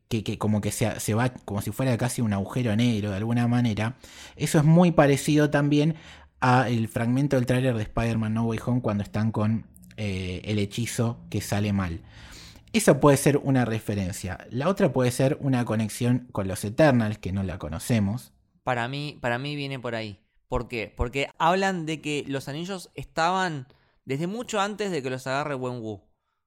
[0.08, 3.16] que, que como que se, se va como si fuera casi un agujero negro de
[3.16, 3.96] alguna manera.
[4.36, 5.96] Eso es muy parecido también
[6.40, 9.66] al fragmento del tráiler de Spider-Man No Way Home cuando están con
[10.02, 12.00] eh, el hechizo que sale mal.
[12.72, 14.46] Eso puede ser una referencia.
[14.48, 18.32] La otra puede ser una conexión con los Eternals, que no la conocemos.
[18.62, 20.18] Para mí, para mí viene por ahí.
[20.48, 20.90] ¿Por qué?
[20.96, 23.66] Porque hablan de que los anillos estaban
[24.06, 26.00] desde mucho antes de que los agarre Wenwu.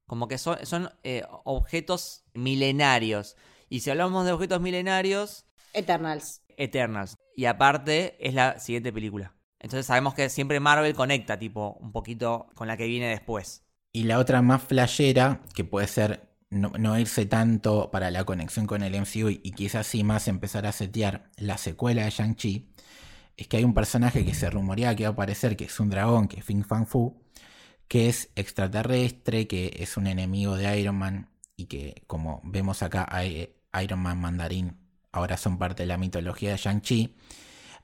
[0.07, 3.35] Como que son, son eh, objetos milenarios.
[3.69, 6.41] Y si hablamos de objetos milenarios, Eternals.
[6.57, 7.17] Eternals.
[7.35, 9.35] Y aparte es la siguiente película.
[9.63, 13.63] Entonces sabemos que siempre Marvel conecta, tipo, un poquito con la que viene después.
[13.93, 18.83] Y la otra más flashera, que puede ser no, irse tanto para la conexión con
[18.83, 22.73] el MCU y, quizás sí más empezar a setear la secuela de Shang-Chi,
[23.37, 25.89] es que hay un personaje que se rumorea que va a aparecer, que es un
[25.89, 27.23] dragón, que es Fin Fang Fu,
[27.87, 33.07] que es extraterrestre, que es un enemigo de Iron Man y que como vemos acá
[33.09, 34.77] hay- Iron Man Mandarín
[35.11, 37.15] ahora son parte de la mitología de Shang-Chi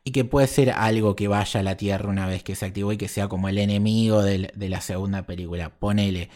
[0.04, 2.92] y que puede ser algo que vaya a la Tierra una vez que se activó
[2.94, 5.70] y que sea como el enemigo de la segunda película.
[5.80, 6.30] Ponele.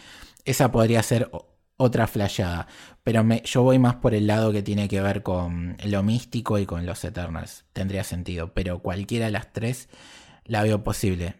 [0.44, 1.30] Esa podría ser
[1.76, 2.68] otra flayada.
[3.02, 6.66] Pero yo voy más por el lado que tiene que ver con lo místico y
[6.66, 7.64] con los Eternals.
[7.72, 8.52] Tendría sentido.
[8.54, 9.88] Pero cualquiera de las tres
[10.44, 11.34] la veo posible.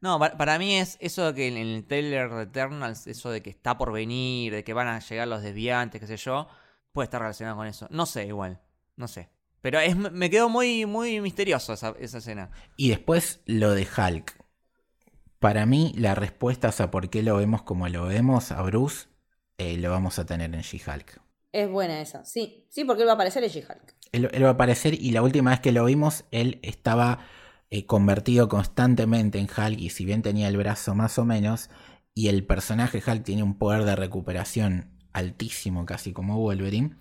[0.00, 3.50] No, pa- para mí es eso que en el trailer de Eternals, eso de que
[3.50, 6.48] está por venir, de que van a llegar los desviantes, qué sé yo,
[6.92, 7.86] puede estar relacionado con eso.
[7.90, 8.60] No sé, igual.
[8.96, 9.28] No sé.
[9.60, 12.50] Pero es, me quedó muy, muy misterioso esa, esa escena.
[12.76, 14.36] Y después lo de Hulk.
[15.38, 19.08] Para mí, la respuesta a por qué lo vemos como lo vemos a Bruce,
[19.58, 21.20] eh, lo vamos a tener en She-Hulk.
[21.52, 22.24] Es buena esa.
[22.24, 23.94] Sí, sí, porque él va a aparecer en She-Hulk.
[24.12, 27.20] Él, él va a aparecer y la última vez que lo vimos, él estaba
[27.70, 31.70] eh, convertido constantemente en Hulk y si bien tenía el brazo más o menos,
[32.14, 36.96] y el personaje Hulk tiene un poder de recuperación altísimo, casi como Wolverine,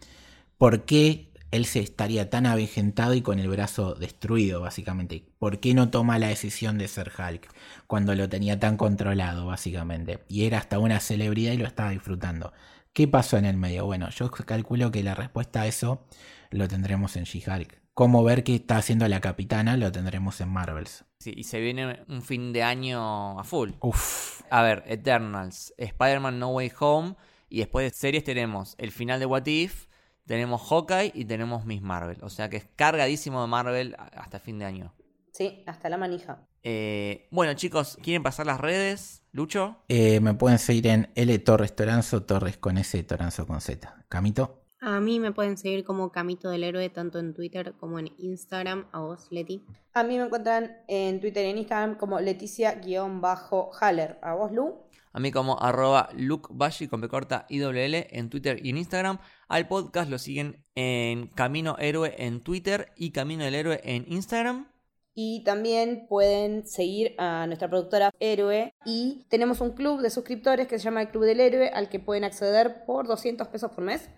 [0.58, 5.26] ¿por qué él se estaría tan avejentado y con el brazo destruido, básicamente?
[5.40, 7.50] ¿Por qué no toma la decisión de ser Hulk
[7.88, 10.24] cuando lo tenía tan controlado, básicamente?
[10.28, 12.54] Y era hasta una celebridad y lo estaba disfrutando.
[12.94, 13.86] ¿Qué pasó en el medio?
[13.86, 16.06] Bueno, yo calculo que la respuesta a eso
[16.52, 17.80] lo tendremos en She-Hulk.
[17.94, 21.04] Cómo ver qué está haciendo la capitana lo tendremos en Marvels.
[21.20, 23.72] Sí, y se viene un fin de año a full.
[23.82, 27.16] Uf, A ver, Eternals, Spider-Man No Way Home,
[27.50, 29.88] y después de series tenemos el final de What If,
[30.26, 32.18] tenemos Hawkeye y tenemos Miss Marvel.
[32.22, 34.94] O sea que es cargadísimo de Marvel hasta fin de año.
[35.32, 36.48] Sí, hasta la manija.
[36.64, 39.24] Eh, bueno, chicos, ¿quieren pasar las redes?
[39.32, 39.78] ¿Lucho?
[39.88, 44.06] Eh, me pueden seguir en L Torres Toranzo, Torres con S, Toranzo con Z.
[44.10, 44.64] Camito.
[44.82, 48.88] A mí me pueden seguir como Camito del Héroe tanto en Twitter como en Instagram.
[48.92, 49.64] A vos, Leti.
[49.94, 54.20] A mí me encuentran en Twitter y en Instagram como Leticia-Haller.
[54.22, 54.76] ¿A vos, Lu?
[55.12, 59.20] A mí como arroba lukebashi con B corta IWL en Twitter y en Instagram.
[59.50, 64.72] Al podcast lo siguen en Camino Héroe en Twitter y Camino del Héroe en Instagram.
[65.16, 68.76] Y también pueden seguir a nuestra productora Héroe.
[68.86, 72.00] Y tenemos un club de suscriptores que se llama el Club del Héroe, al que
[72.00, 74.12] pueden acceder por 200 pesos por mes.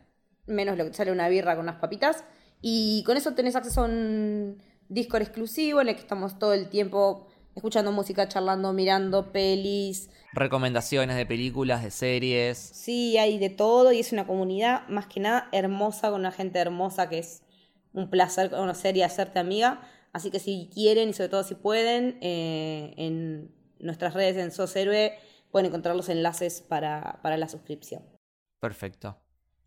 [0.48, 2.26] Menos lo que sale una birra con unas papitas.
[2.60, 6.68] Y con eso tenés acceso a un Discord exclusivo en el que estamos todo el
[6.68, 10.10] tiempo escuchando música, charlando, mirando pelis.
[10.34, 12.58] Recomendaciones de películas, de series.
[12.58, 16.60] Sí, hay de todo y es una comunidad más que nada hermosa, con una gente
[16.60, 17.44] hermosa que es
[17.94, 19.82] un placer conocer y hacerte amiga.
[20.14, 24.76] Así que si quieren y sobre todo si pueden, eh, en nuestras redes en Sos
[24.76, 25.14] Héroe
[25.52, 28.04] pueden encontrar los enlaces para, para la suscripción.
[28.60, 29.18] Perfecto.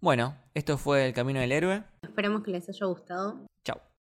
[0.00, 1.82] Bueno, esto fue El Camino del Héroe.
[2.02, 3.46] Esperamos que les haya gustado.